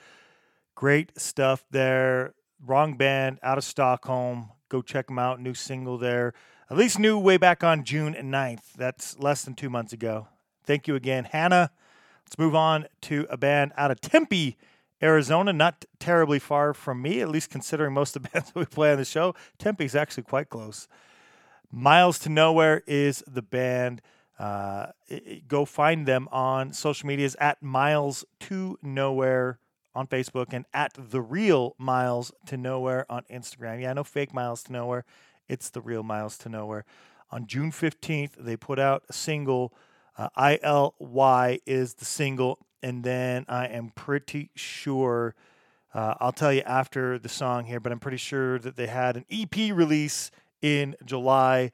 Great 0.74 1.12
stuff 1.16 1.64
there. 1.70 2.34
Wrong 2.66 2.97
band 2.97 3.38
out 3.43 3.60
of 3.60 3.64
Stockholm. 3.64 4.49
Go 4.68 4.82
check 4.82 5.06
them 5.06 5.20
out. 5.20 5.39
New 5.39 5.54
single 5.54 5.99
there. 5.99 6.34
At 6.72 6.78
least 6.78 6.97
new 6.97 7.20
way 7.20 7.38
back 7.38 7.64
on 7.64 7.84
June 7.84 8.16
9th. 8.16 8.74
That's 8.76 9.20
less 9.20 9.43
than 9.43 9.54
two 9.54 9.70
months 9.70 9.93
ago. 9.93 10.28
Thank 10.66 10.88
you 10.88 10.95
again, 10.95 11.26
Hannah. 11.26 11.70
Let's 12.26 12.39
move 12.39 12.56
on 12.56 12.88
to 13.01 13.28
a 13.30 13.38
band 13.38 13.74
out 13.78 13.91
of 13.91 14.01
Tempe, 14.01 14.58
Arizona, 15.04 15.54
not 15.54 15.86
terribly 15.99 16.39
far 16.39 16.74
from 16.74 16.99
me, 16.99 17.22
at 17.22 17.30
least 17.30 17.51
considering 17.51 17.93
most 17.93 18.16
of 18.16 18.24
the 18.24 18.30
bands 18.34 18.49
that 18.49 18.60
we 18.60 18.66
play 18.66 18.91
on 18.91 18.97
the 18.97 19.06
show. 19.06 19.36
Tempe 19.60 19.86
is 19.86 19.93
actually 19.93 20.24
quite 20.24 20.49
close. 20.49 20.88
Miles 21.72 22.18
to 22.20 22.30
Nowhere 22.30 22.82
is 22.88 23.24
the 23.28 23.43
band. 23.43 24.01
Uh, 24.44 24.91
i- 25.10 25.22
i- 25.32 25.41
go 25.48 25.64
find 25.64 26.06
them 26.06 26.28
on 26.30 26.74
social 26.74 27.08
medias 27.08 27.34
at 27.39 27.64
Miles 27.64 28.26
to 28.41 28.78
Nowhere 28.82 29.58
on 29.96 30.06
Facebook 30.06 30.48
and 30.52 30.66
at 30.74 30.91
the 30.98 31.22
real 31.22 31.76
Miles 31.78 32.34
to 32.48 32.58
Nowhere 32.58 33.06
on 33.10 33.24
Instagram. 33.32 33.82
Yeah, 33.82 33.94
no 33.94 34.04
fake 34.04 34.34
Miles 34.34 34.64
to 34.64 34.74
Nowhere. 34.74 35.06
It's 35.48 35.70
the 35.70 35.80
real 35.82 36.04
Miles 36.04 36.38
to 36.39 36.50
Nowhere. 36.50 36.84
On 37.32 37.48
June 37.48 37.72
15th, 37.72 38.34
they 38.38 38.58
put 38.58 38.80
out 38.80 39.04
a 39.10 39.14
single. 39.14 39.74
Uh, 40.18 40.28
ILY 40.36 41.62
is 41.66 41.94
the 41.96 42.06
single. 42.06 42.60
And 42.82 43.06
then 43.06 43.46
I 43.48 43.68
am 43.68 43.91
pretty 43.96 44.50
sure, 44.56 45.36
uh, 45.94 46.16
I'll 46.20 46.34
tell 46.34 46.52
you 46.52 46.64
after 46.64 47.18
the 47.18 47.30
song 47.30 47.64
here, 47.64 47.80
but 47.80 47.94
I'm 47.94 48.00
pretty 48.00 48.18
sure 48.18 48.60
that 48.60 48.76
they 48.76 48.88
had 48.88 49.16
an 49.16 49.26
EP 49.30 49.72
release 49.72 50.32
in 50.62 50.98
July. 51.06 51.72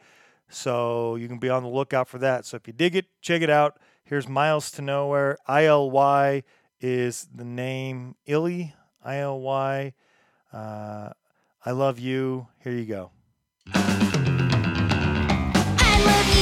So 0.50 1.16
you 1.16 1.28
can 1.28 1.38
be 1.38 1.50
on 1.50 1.64
the 1.64 1.70
lookout 1.70 2.08
for 2.08 2.18
that. 2.20 2.46
So 2.46 2.58
if 2.58 2.68
you 2.68 2.74
dig 2.74 2.96
it, 2.96 3.06
check 3.22 3.42
it 3.42 3.50
out. 3.50 3.80
Here's 4.04 4.28
Miles 4.28 4.72
to 4.72 4.82
Nowhere. 4.82 5.38
ILY 5.48 6.44
is 6.82 7.28
the 7.34 7.46
name. 7.46 8.16
Illy, 8.26 8.74
ILY. 9.06 9.94
Uh, 10.52 11.10
I 11.66 11.72
love 11.72 12.00
you. 12.00 12.48
Here 12.64 12.74
you 12.74 12.86
go. 12.86 13.12
I 13.72 14.02
love 16.04 16.36
you 16.36 16.40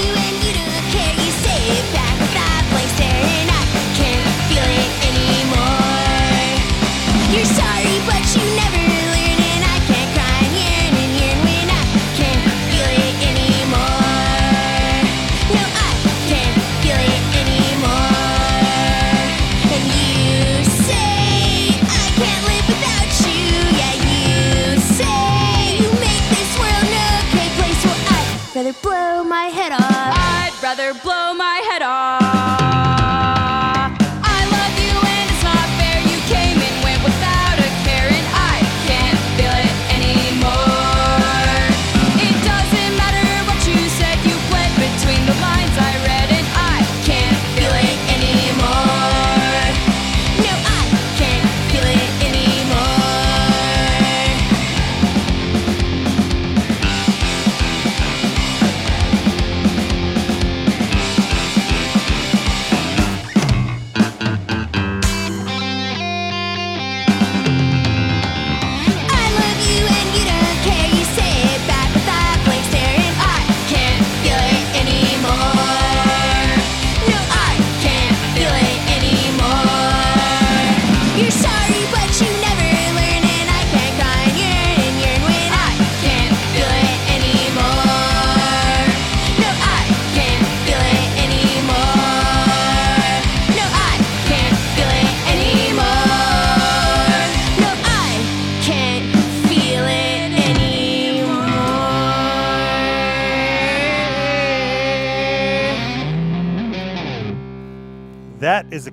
rather 28.68 28.82
blow 28.82 29.24
my 29.24 29.46
head 29.46 29.72
off. 29.72 29.82
I'd 29.82 30.52
rather 30.62 30.94
blow 30.96 31.34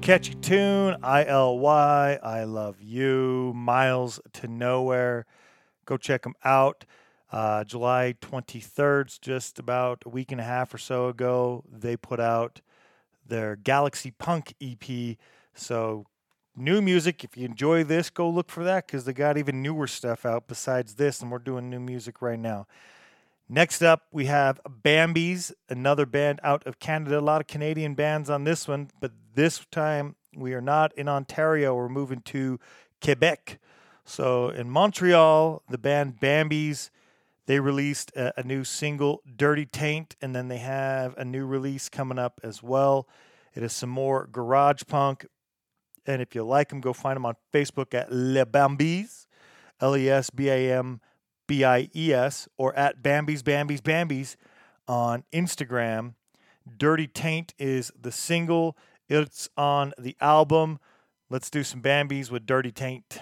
catchy 0.05 0.34
tune. 0.34 0.98
I 1.02 1.24
L 1.24 1.59
Y. 1.59 2.18
I 2.22 2.44
love 2.44 2.82
you. 2.82 3.52
Miles 3.57 4.20
to 4.34 4.46
nowhere. 4.46 5.24
Go 5.86 5.96
check 5.96 6.24
them 6.24 6.34
out. 6.44 6.84
Uh, 7.32 7.64
July 7.64 8.14
23rd, 8.20 9.18
just 9.22 9.59
about 9.59 10.02
a 10.05 10.11
week 10.11 10.30
and 10.30 10.42
a 10.42 10.44
half 10.44 10.74
or 10.74 10.78
so 10.78 11.09
ago, 11.09 11.64
they 11.72 11.96
put 11.96 12.20
out 12.20 12.61
their 13.26 13.57
Galaxy 13.57 14.11
Punk 14.11 14.55
EP. 14.61 15.16
So, 15.55 16.05
new 16.55 16.82
music. 16.82 17.24
If 17.24 17.34
you 17.34 17.46
enjoy 17.46 17.82
this, 17.82 18.11
go 18.11 18.28
look 18.28 18.50
for 18.50 18.62
that 18.62 18.86
because 18.86 19.07
they 19.07 19.14
got 19.14 19.38
even 19.38 19.62
newer 19.62 19.86
stuff 19.86 20.26
out 20.26 20.46
besides 20.48 20.96
this, 20.96 21.22
and 21.22 21.32
we're 21.32 21.38
doing 21.38 21.70
new 21.70 21.80
music 21.80 22.20
right 22.20 22.38
now. 22.38 22.66
Next 23.48 23.82
up, 23.82 24.02
we 24.12 24.26
have 24.26 24.61
Bambies, 24.68 25.50
another 25.70 26.05
band 26.05 26.40
out 26.42 26.66
of 26.66 26.78
Canada. 26.78 27.18
A 27.18 27.20
lot 27.20 27.40
of 27.40 27.46
Canadian 27.46 27.94
bands 27.94 28.28
on 28.28 28.44
this 28.44 28.68
one, 28.68 28.90
but 29.00 29.11
this 29.35 29.64
time 29.70 30.16
we 30.37 30.55
are 30.55 30.61
not 30.61 30.93
in 30.97 31.09
Ontario. 31.09 31.74
We're 31.74 31.89
moving 31.89 32.20
to 32.22 32.59
Quebec. 33.03 33.59
So 34.05 34.49
in 34.49 34.70
Montreal, 34.70 35.62
the 35.68 35.78
band 35.78 36.20
Bambies, 36.20 36.91
they 37.47 37.61
released 37.61 38.11
a, 38.16 38.39
a 38.41 38.43
new 38.43 38.64
single, 38.64 39.22
Dirty 39.37 39.66
Taint, 39.66 40.16
and 40.20 40.35
then 40.35 40.49
they 40.49 40.59
have 40.59 41.16
a 41.16 41.24
new 41.24 41.47
release 41.47 41.89
coming 41.89 42.18
up 42.18 42.41
as 42.43 42.62
well. 42.62 43.09
It 43.55 43.62
is 43.62 43.72
some 43.72 43.91
more 43.91 44.28
garage 44.30 44.82
punk. 44.89 45.26
And 46.07 46.20
if 46.20 46.35
you 46.35 46.45
like 46.45 46.68
them, 46.68 46.80
go 46.80 46.93
find 46.93 47.16
them 47.16 47.26
on 47.26 47.35
Facebook 47.53 47.95
at 47.95 48.12
Les 48.12 48.45
Bambies, 48.45 49.26
L 49.80 49.97
E 49.97 50.09
S 50.09 50.30
B 50.30 50.49
A 50.49 50.76
M 50.78 51.01
B 51.47 51.64
I 51.64 51.89
E 51.95 52.12
S, 52.12 52.49
or 52.59 52.74
at 52.76 53.03
Bambies, 53.03 53.43
Bambies, 53.43 53.80
Bambies 53.80 54.37
on 54.87 55.24
Instagram. 55.32 56.14
Dirty 56.78 57.07
Taint 57.07 57.55
is 57.59 57.91
the 57.99 58.12
single, 58.12 58.76
it's 59.09 59.48
on 59.57 59.92
the 59.98 60.16
album. 60.20 60.78
Let's 61.30 61.50
do 61.50 61.62
some 61.62 61.82
Bambies 61.82 62.30
with 62.30 62.46
Dirty 62.46 62.72
Taint. 62.72 63.18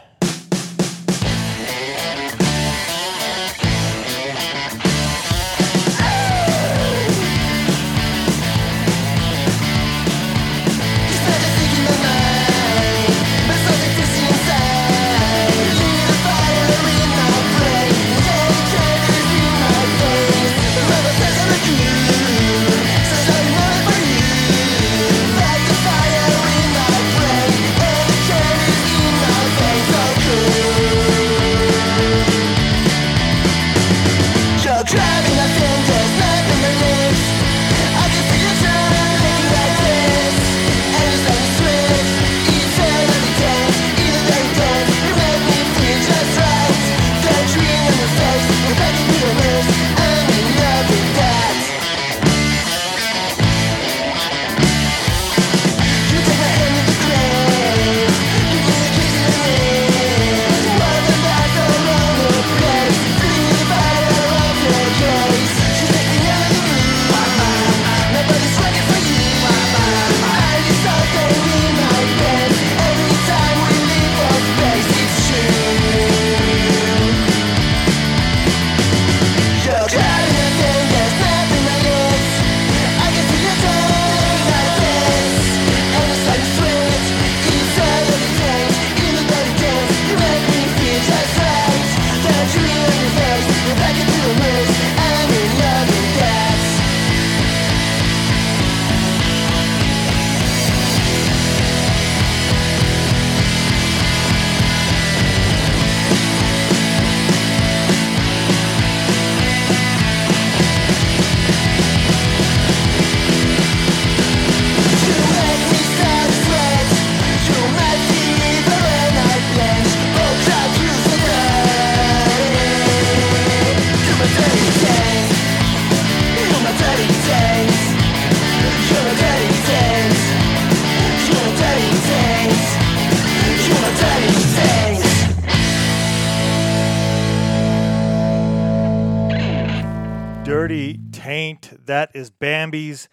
Paint. 140.52 141.86
That 141.86 142.10
is 142.12 142.30
Bambies. 142.30 143.08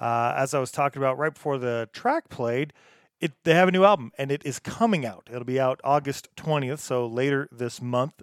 Uh, 0.00 0.32
as 0.34 0.54
I 0.54 0.60
was 0.60 0.70
talking 0.70 1.02
about 1.02 1.18
right 1.18 1.34
before 1.34 1.58
the 1.58 1.90
track 1.92 2.30
played, 2.30 2.72
it 3.20 3.32
they 3.44 3.52
have 3.52 3.68
a 3.68 3.70
new 3.70 3.84
album 3.84 4.12
and 4.16 4.32
it 4.32 4.40
is 4.46 4.58
coming 4.58 5.04
out. 5.04 5.28
It'll 5.30 5.44
be 5.44 5.60
out 5.60 5.78
August 5.84 6.34
20th, 6.36 6.78
so 6.78 7.06
later 7.06 7.50
this 7.52 7.82
month. 7.82 8.22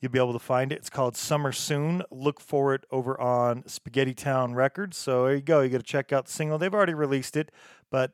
You'll 0.00 0.10
be 0.10 0.18
able 0.18 0.32
to 0.32 0.38
find 0.38 0.72
it. 0.72 0.76
It's 0.76 0.88
called 0.88 1.18
Summer 1.18 1.52
Soon. 1.52 2.02
Look 2.10 2.40
for 2.40 2.74
it 2.74 2.86
over 2.90 3.20
on 3.20 3.68
Spaghetti 3.68 4.14
Town 4.14 4.54
Records. 4.54 4.96
So 4.96 5.26
there 5.26 5.34
you 5.34 5.42
go. 5.42 5.60
You 5.60 5.68
got 5.68 5.78
to 5.78 5.82
check 5.84 6.14
out 6.14 6.24
the 6.24 6.32
single. 6.32 6.56
They've 6.56 6.72
already 6.72 6.94
released 6.94 7.36
it, 7.36 7.50
but 7.90 8.12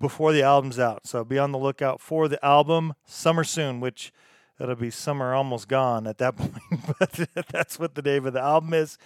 before 0.00 0.32
the 0.32 0.42
album's 0.44 0.78
out. 0.78 1.04
So 1.04 1.24
be 1.24 1.36
on 1.36 1.50
the 1.50 1.58
lookout 1.58 2.00
for 2.00 2.28
the 2.28 2.42
album 2.44 2.94
Summer 3.04 3.42
Soon, 3.42 3.80
which 3.80 4.12
it'll 4.60 4.74
be 4.74 4.90
summer 4.90 5.34
almost 5.34 5.68
gone 5.68 6.06
at 6.06 6.18
that 6.18 6.36
point. 6.36 6.52
but 6.98 7.28
that's 7.50 7.78
what 7.78 7.94
the 7.94 8.02
name 8.02 8.26
of 8.26 8.32
the 8.32 8.40
album 8.40 8.74
is. 8.74 8.98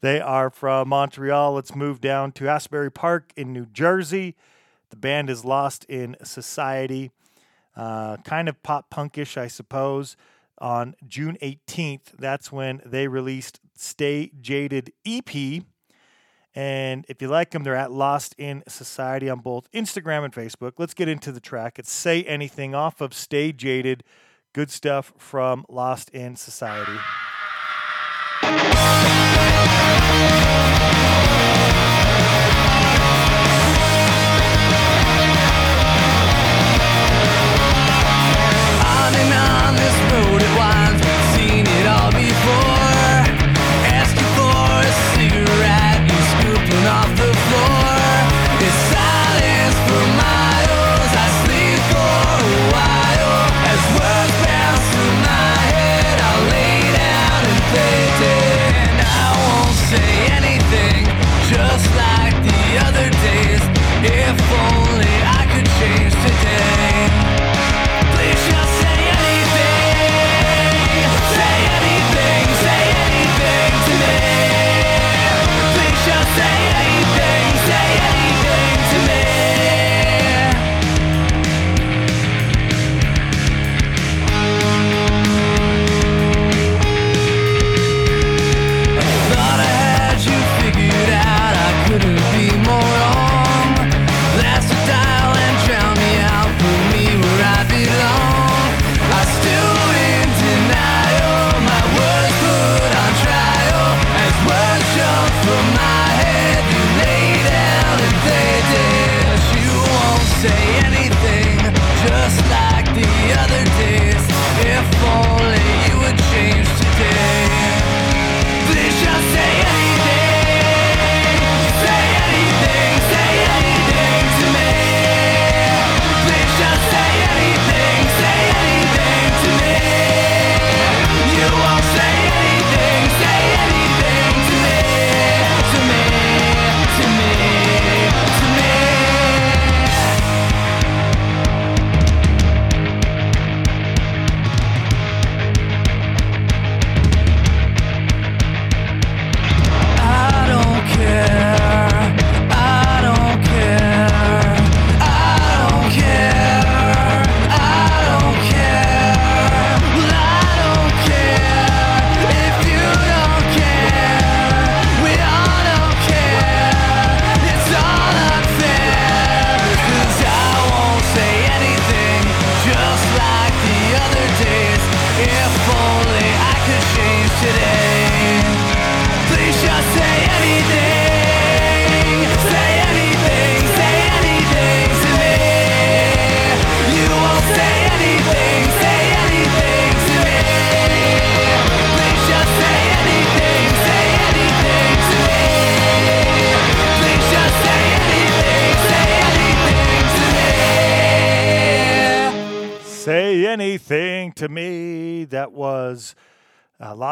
They 0.00 0.20
are 0.20 0.50
from 0.50 0.88
Montreal. 0.88 1.52
Let's 1.54 1.76
move 1.76 2.00
down 2.00 2.32
to 2.32 2.48
Asbury 2.48 2.90
Park 2.90 3.32
in 3.36 3.52
New 3.52 3.66
Jersey. 3.66 4.34
The 4.90 4.96
band 4.96 5.30
is 5.30 5.44
Lost 5.44 5.84
in 5.84 6.16
Society. 6.22 7.12
Uh, 7.76 8.16
kind 8.18 8.48
of 8.48 8.62
pop 8.62 8.90
punkish, 8.90 9.36
I 9.36 9.46
suppose. 9.46 10.16
On 10.58 10.94
June 11.06 11.38
18th, 11.40 12.16
that's 12.18 12.52
when 12.52 12.82
they 12.84 13.08
released 13.08 13.60
Stay 13.76 14.32
Jaded 14.40 14.92
EP. 15.06 15.62
And 16.54 17.06
if 17.08 17.22
you 17.22 17.28
like 17.28 17.50
them, 17.50 17.62
they're 17.64 17.74
at 17.74 17.90
Lost 17.90 18.34
in 18.36 18.62
Society 18.68 19.30
on 19.30 19.38
both 19.38 19.70
Instagram 19.72 20.24
and 20.24 20.34
Facebook. 20.34 20.72
Let's 20.78 20.94
get 20.94 21.08
into 21.08 21.32
the 21.32 21.40
track. 21.40 21.78
It's 21.78 21.90
Say 21.90 22.22
Anything 22.24 22.74
off 22.74 23.00
of 23.00 23.14
Stay 23.14 23.52
Jaded. 23.52 24.04
Good 24.54 24.70
stuff 24.70 25.14
from 25.16 25.64
Lost 25.70 26.10
in 26.10 26.36
Society. 26.36 26.98
On 39.34 39.74
this 39.74 40.12
road 40.12 40.42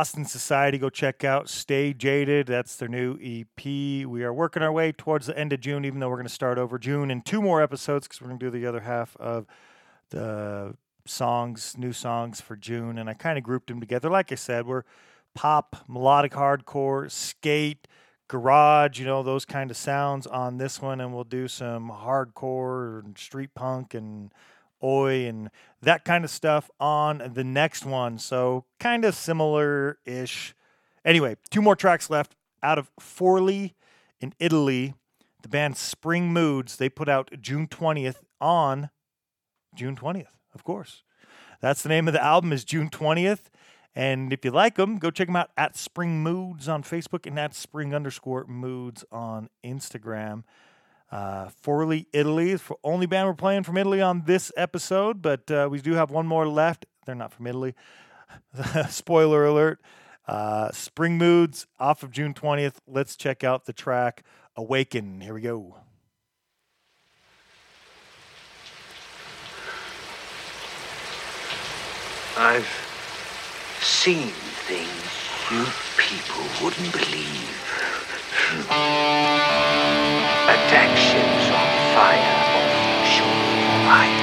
Lost 0.01 0.17
in 0.17 0.25
Society. 0.25 0.79
Go 0.79 0.89
check 0.89 1.25
out 1.25 1.51
Stay 1.51 1.93
Jaded. 1.93 2.47
That's 2.47 2.75
their 2.77 2.89
new 2.89 3.19
EP. 3.23 3.63
We 4.07 4.25
are 4.25 4.33
working 4.33 4.63
our 4.63 4.73
way 4.73 4.93
towards 4.93 5.27
the 5.27 5.39
end 5.39 5.53
of 5.53 5.61
June, 5.61 5.85
even 5.85 6.01
though 6.01 6.09
we're 6.09 6.17
going 6.17 6.27
to 6.27 6.33
start 6.33 6.57
over 6.57 6.79
June 6.79 7.11
in 7.11 7.21
two 7.21 7.43
more 7.43 7.61
episodes 7.61 8.09
because 8.09 8.23
we're 8.23 8.29
going 8.29 8.39
to 8.39 8.47
do 8.47 8.51
the 8.51 8.65
other 8.65 8.81
half 8.81 9.15
of 9.19 9.47
the 10.09 10.75
songs, 11.05 11.75
new 11.77 11.93
songs 11.93 12.41
for 12.41 12.57
June. 12.57 12.97
And 12.97 13.11
I 13.11 13.13
kind 13.13 13.37
of 13.37 13.45
grouped 13.45 13.67
them 13.67 13.79
together. 13.79 14.09
Like 14.09 14.33
I 14.33 14.37
said, 14.37 14.65
we're 14.67 14.85
pop, 15.35 15.77
melodic 15.87 16.33
hardcore, 16.33 17.11
skate, 17.11 17.87
garage, 18.27 18.99
you 18.99 19.05
know, 19.05 19.23
those 19.23 19.45
kind 19.45 19.71
of 19.71 19.77
sounds 19.77 20.27
on 20.27 20.57
this 20.57 20.81
one. 20.81 21.03
And 21.03 21.13
we'll 21.13 21.25
do 21.25 21.47
some 21.47 21.91
hardcore 21.91 23.05
and 23.05 23.19
street 23.19 23.51
punk 23.55 23.93
and 23.93 24.33
oi 24.83 25.27
and 25.27 25.51
that 25.83 26.05
kind 26.05 26.25
of 26.25 26.31
stuff 26.31 26.71
on 26.79 27.31
the 27.35 27.45
next 27.45 27.85
one. 27.85 28.19
So 28.19 28.65
kind 28.79 29.05
of 29.05 29.15
similar 29.15 29.99
ish. 30.05 30.55
Anyway, 31.05 31.37
two 31.51 31.63
more 31.63 31.77
tracks 31.77 32.11
left 32.11 32.35
out 32.63 32.79
of 32.79 32.91
Forlì 33.01 33.75
in 34.21 34.35
Italy. 34.39 34.95
The 35.43 35.49
band 35.49 35.77
Spring 35.77 36.33
Moods, 36.33 36.77
they 36.77 36.91
put 36.91 37.09
out 37.09 37.31
June 37.41 37.67
20th 37.67 38.23
on 38.41 38.91
June 39.75 39.97
20th, 39.97 40.35
of 40.55 40.65
course. 40.65 41.03
That's 41.61 41.83
the 41.83 41.89
name 41.89 42.09
of 42.09 42.15
the 42.15 42.23
album 42.23 42.53
is 42.53 42.65
June 42.65 42.91
20th. 42.91 43.51
And 43.95 44.33
if 44.33 44.45
you 44.45 44.51
like 44.51 44.77
them, 44.77 44.99
go 44.99 45.11
check 45.11 45.29
them 45.29 45.37
out 45.37 45.51
at 45.57 45.77
Spring 45.77 46.23
Moods 46.23 46.69
on 46.69 46.83
Facebook 46.83 47.27
and 47.27 47.39
at 47.39 47.55
Spring 47.55 47.95
underscore 47.95 48.45
Moods 48.47 49.05
on 49.11 49.49
Instagram. 49.65 50.45
Uh, 51.11 51.49
Forlì, 51.65 52.07
Italy 52.13 52.51
is 52.51 52.63
the 52.63 52.77
only 52.85 53.07
band 53.07 53.27
we're 53.27 53.35
playing 53.35 53.65
from 53.65 53.77
Italy 53.77 54.01
on 54.01 54.23
this 54.27 54.53
episode, 54.57 55.21
but 55.21 55.51
uh, 55.51 55.69
we 55.71 55.81
do 55.81 55.95
have 55.95 56.11
one 56.11 56.27
more 56.27 56.47
left. 56.47 56.87
They're 57.05 57.15
not 57.15 57.33
from 57.33 57.47
Italy. 57.49 57.75
Spoiler 58.89 59.45
alert. 59.45 59.81
Uh, 60.29 60.71
Spring 60.71 61.19
Moods 61.19 61.67
off 61.81 62.03
of 62.05 62.13
June 62.13 62.35
20th. 62.35 62.77
Let's 62.87 63.17
check 63.17 63.43
out 63.43 63.65
the 63.65 63.73
track 63.73 64.23
Awaken. 64.57 65.21
Here 65.21 65.35
we 65.35 65.41
go. 65.41 65.77
I've 72.37 72.69
seen 73.81 74.29
things 74.29 74.89
you 75.51 75.67
people 75.97 76.45
wouldn't 76.63 76.93
believe. 76.93 77.57
Ships 80.51 81.53
on 81.53 81.71
fire 81.95 82.41
shore 83.05 83.29
of 83.31 83.87
Orion. 83.87 83.87
Eyes 83.89 84.20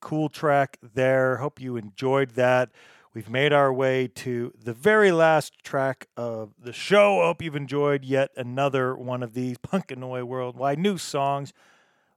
Cool 0.00 0.28
track 0.28 0.78
there. 0.82 1.36
Hope 1.36 1.60
you 1.60 1.76
enjoyed 1.76 2.30
that. 2.30 2.70
We've 3.12 3.30
made 3.30 3.52
our 3.52 3.72
way 3.72 4.08
to 4.08 4.52
the 4.60 4.72
very 4.72 5.12
last 5.12 5.62
track 5.62 6.08
of 6.16 6.54
the 6.58 6.72
show. 6.72 7.20
Hope 7.22 7.42
you've 7.42 7.56
enjoyed 7.56 8.04
yet 8.04 8.30
another 8.36 8.96
one 8.96 9.22
of 9.22 9.34
these 9.34 9.58
Punkanoid 9.58 10.24
Worldwide 10.24 10.78
new 10.78 10.98
songs. 10.98 11.52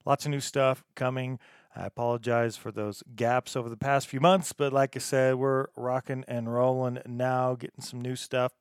Lots 0.05 0.25
of 0.25 0.31
new 0.31 0.39
stuff 0.39 0.83
coming. 0.95 1.39
I 1.75 1.85
apologize 1.85 2.57
for 2.57 2.71
those 2.71 3.03
gaps 3.15 3.55
over 3.55 3.69
the 3.69 3.77
past 3.77 4.07
few 4.07 4.19
months, 4.19 4.51
but 4.53 4.73
like 4.73 4.95
I 4.95 4.99
said, 4.99 5.35
we're 5.35 5.67
rocking 5.75 6.23
and 6.27 6.51
rolling 6.51 6.99
now, 7.05 7.53
getting 7.53 7.81
some 7.81 8.01
new 8.01 8.15
stuff 8.15 8.53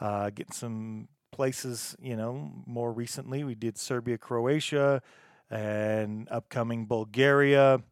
uh, 0.00 0.30
getting 0.30 0.52
some 0.52 1.08
places, 1.30 1.94
you 2.00 2.16
know, 2.16 2.50
more 2.66 2.92
recently. 2.92 3.44
We 3.44 3.54
did 3.54 3.78
Serbia, 3.78 4.18
Croatia, 4.18 5.02
and 5.50 6.28
upcoming 6.30 6.86
Bulgaria. 6.86 7.82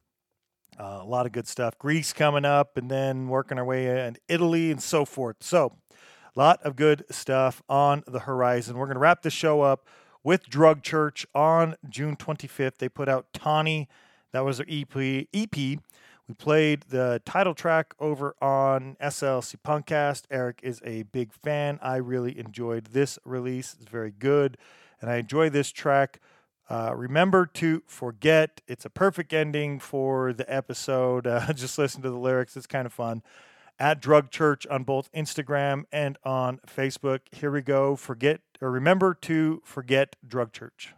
Uh, 0.79 1.01
a 1.03 1.05
lot 1.05 1.26
of 1.26 1.33
good 1.33 1.49
stuff. 1.49 1.76
Greece 1.79 2.12
coming 2.12 2.45
up, 2.45 2.76
and 2.76 2.91
then 2.91 3.29
working 3.29 3.59
our 3.59 3.64
way 3.64 4.07
in 4.07 4.16
Italy 4.29 4.70
and 4.70 4.81
so 4.81 5.05
forth. 5.05 5.37
So, 5.41 5.72
a 5.91 6.39
lot 6.39 6.62
of 6.62 6.76
good 6.76 7.05
stuff 7.11 7.62
on 7.68 8.05
the 8.07 8.20
horizon. 8.20 8.76
We're 8.79 8.87
going 8.87 8.95
to 8.95 9.01
wrap 9.01 9.22
the 9.22 9.31
show 9.31 9.62
up 9.62 9.87
with 10.22 10.49
Drug 10.49 10.83
Church 10.83 11.26
on 11.35 11.74
June 11.89 12.14
25th. 12.14 12.79
They 12.79 12.89
put 12.89 13.09
out 13.09 13.33
Tawny. 13.33 13.89
That 14.33 14.45
was 14.45 14.59
their 14.59 14.66
EP. 14.68 15.26
EP. 15.35 15.57
We 15.57 16.35
played 16.37 16.85
the 16.91 17.22
title 17.24 17.55
track 17.55 17.95
over 17.99 18.37
on 18.41 18.97
SLC 19.01 19.57
Punkcast. 19.57 20.24
Eric 20.31 20.61
is 20.62 20.81
a 20.85 21.05
big 21.05 21.33
fan. 21.33 21.79
I 21.83 21.97
really 21.97 22.39
enjoyed 22.39 22.89
this 22.93 23.18
release. 23.24 23.74
It's 23.81 23.91
very 23.91 24.12
good. 24.16 24.59
And 25.01 25.11
I 25.11 25.16
enjoy 25.16 25.49
this 25.49 25.72
track. 25.72 26.20
Uh, 26.69 26.93
remember 26.95 27.47
to 27.47 27.83
forget. 27.87 28.61
It's 28.66 28.85
a 28.85 28.91
perfect 28.91 29.33
ending 29.33 29.79
for 29.79 30.33
the 30.33 30.51
episode. 30.53 31.27
Uh, 31.39 31.53
just 31.53 31.79
listen 31.79 32.03
to 32.03 32.11
the 32.11 32.19
lyrics. 32.19 32.57
It's 32.57 32.66
kind 32.66 32.87
of 32.87 32.93
fun. 32.93 33.23
At 33.79 34.01
Drug 34.01 34.31
Church 34.31 34.66
on 34.66 34.83
both 34.83 35.11
Instagram 35.12 35.85
and 35.93 36.19
on 36.25 36.59
Facebook. 36.66 37.21
Here 37.31 37.51
we 37.51 37.62
go. 37.62 37.95
Forget 37.97 38.41
or 38.61 38.71
remember 38.71 39.14
to 39.23 39.62
forget 39.64 40.16
Drug 40.27 40.53
Church. 40.53 40.95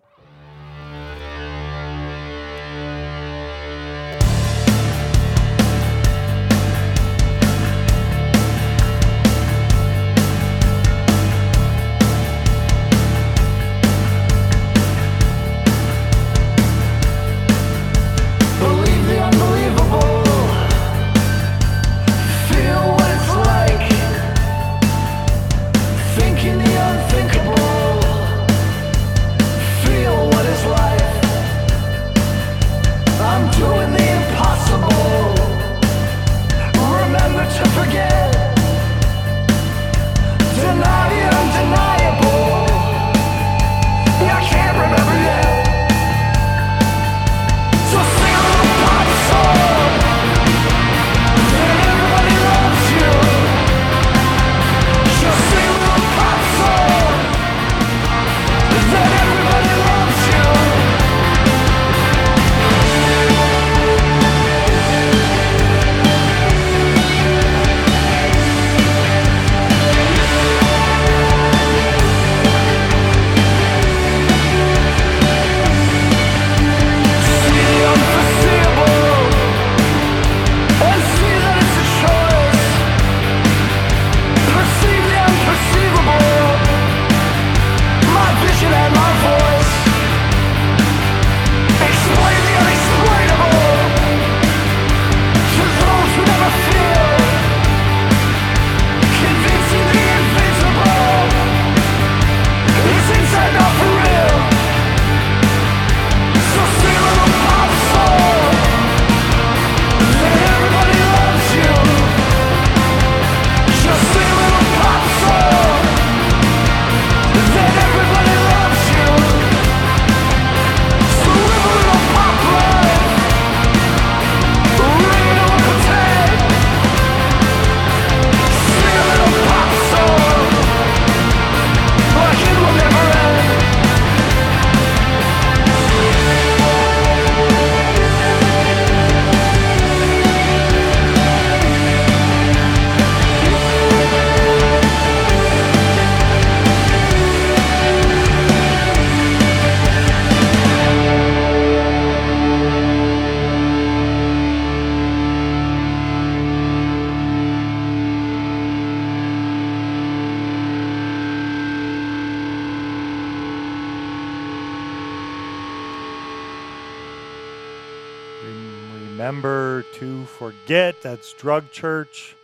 That's 171.03 171.33
Drug 171.33 171.73
Church 171.73 172.37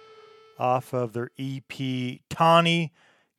off 0.58 0.94
of 0.94 1.12
their 1.12 1.30
EP 1.38 2.20
Tawny. 2.30 2.92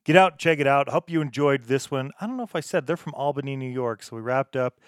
Get 0.04 0.14
out, 0.14 0.38
check 0.38 0.60
it 0.60 0.66
out. 0.66 0.88
Hope 0.88 1.10
you 1.10 1.20
enjoyed 1.20 1.64
this 1.64 1.90
one. 1.90 2.12
I 2.20 2.26
don't 2.26 2.36
know 2.36 2.44
if 2.44 2.54
I 2.54 2.60
said 2.60 2.86
they're 2.86 2.96
from 2.96 3.14
Albany, 3.14 3.56
New 3.56 3.70
York. 3.70 4.04
So 4.04 4.14
we 4.14 4.22
wrapped 4.22 4.54
up 4.54 4.78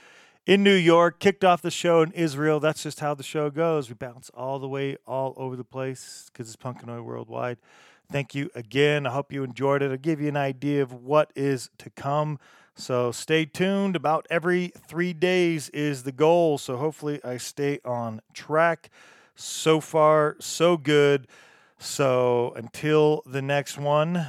in 0.46 0.62
New 0.62 0.74
York, 0.74 1.18
kicked 1.18 1.44
off 1.44 1.62
the 1.62 1.70
show 1.70 2.02
in 2.02 2.12
Israel. 2.12 2.60
That's 2.60 2.84
just 2.84 3.00
how 3.00 3.14
the 3.14 3.24
show 3.24 3.50
goes. 3.50 3.88
We 3.88 3.96
bounce 3.96 4.30
all 4.30 4.60
the 4.60 4.68
way 4.68 4.96
all 5.04 5.34
over 5.36 5.56
the 5.56 5.64
place 5.64 6.30
because 6.32 6.46
it's 6.46 6.56
Punkanoid 6.56 7.04
Worldwide. 7.04 7.58
Thank 8.10 8.32
you 8.34 8.50
again. 8.54 9.06
I 9.06 9.10
hope 9.10 9.32
you 9.32 9.42
enjoyed 9.42 9.82
it. 9.82 9.90
I'll 9.90 9.96
give 9.96 10.20
you 10.20 10.28
an 10.28 10.36
idea 10.36 10.82
of 10.82 10.92
what 10.92 11.32
is 11.34 11.70
to 11.78 11.90
come. 11.90 12.38
So 12.76 13.10
stay 13.12 13.44
tuned. 13.46 13.96
About 13.96 14.26
every 14.30 14.72
three 14.88 15.12
days 15.12 15.68
is 15.70 16.04
the 16.04 16.12
goal. 16.12 16.56
So 16.56 16.76
hopefully 16.76 17.20
I 17.24 17.36
stay 17.36 17.80
on 17.84 18.20
track. 18.32 18.90
So 19.40 19.80
far, 19.80 20.36
so 20.38 20.76
good. 20.76 21.26
So 21.78 22.52
until 22.56 23.22
the 23.24 23.40
next 23.40 23.78
one. 23.78 24.26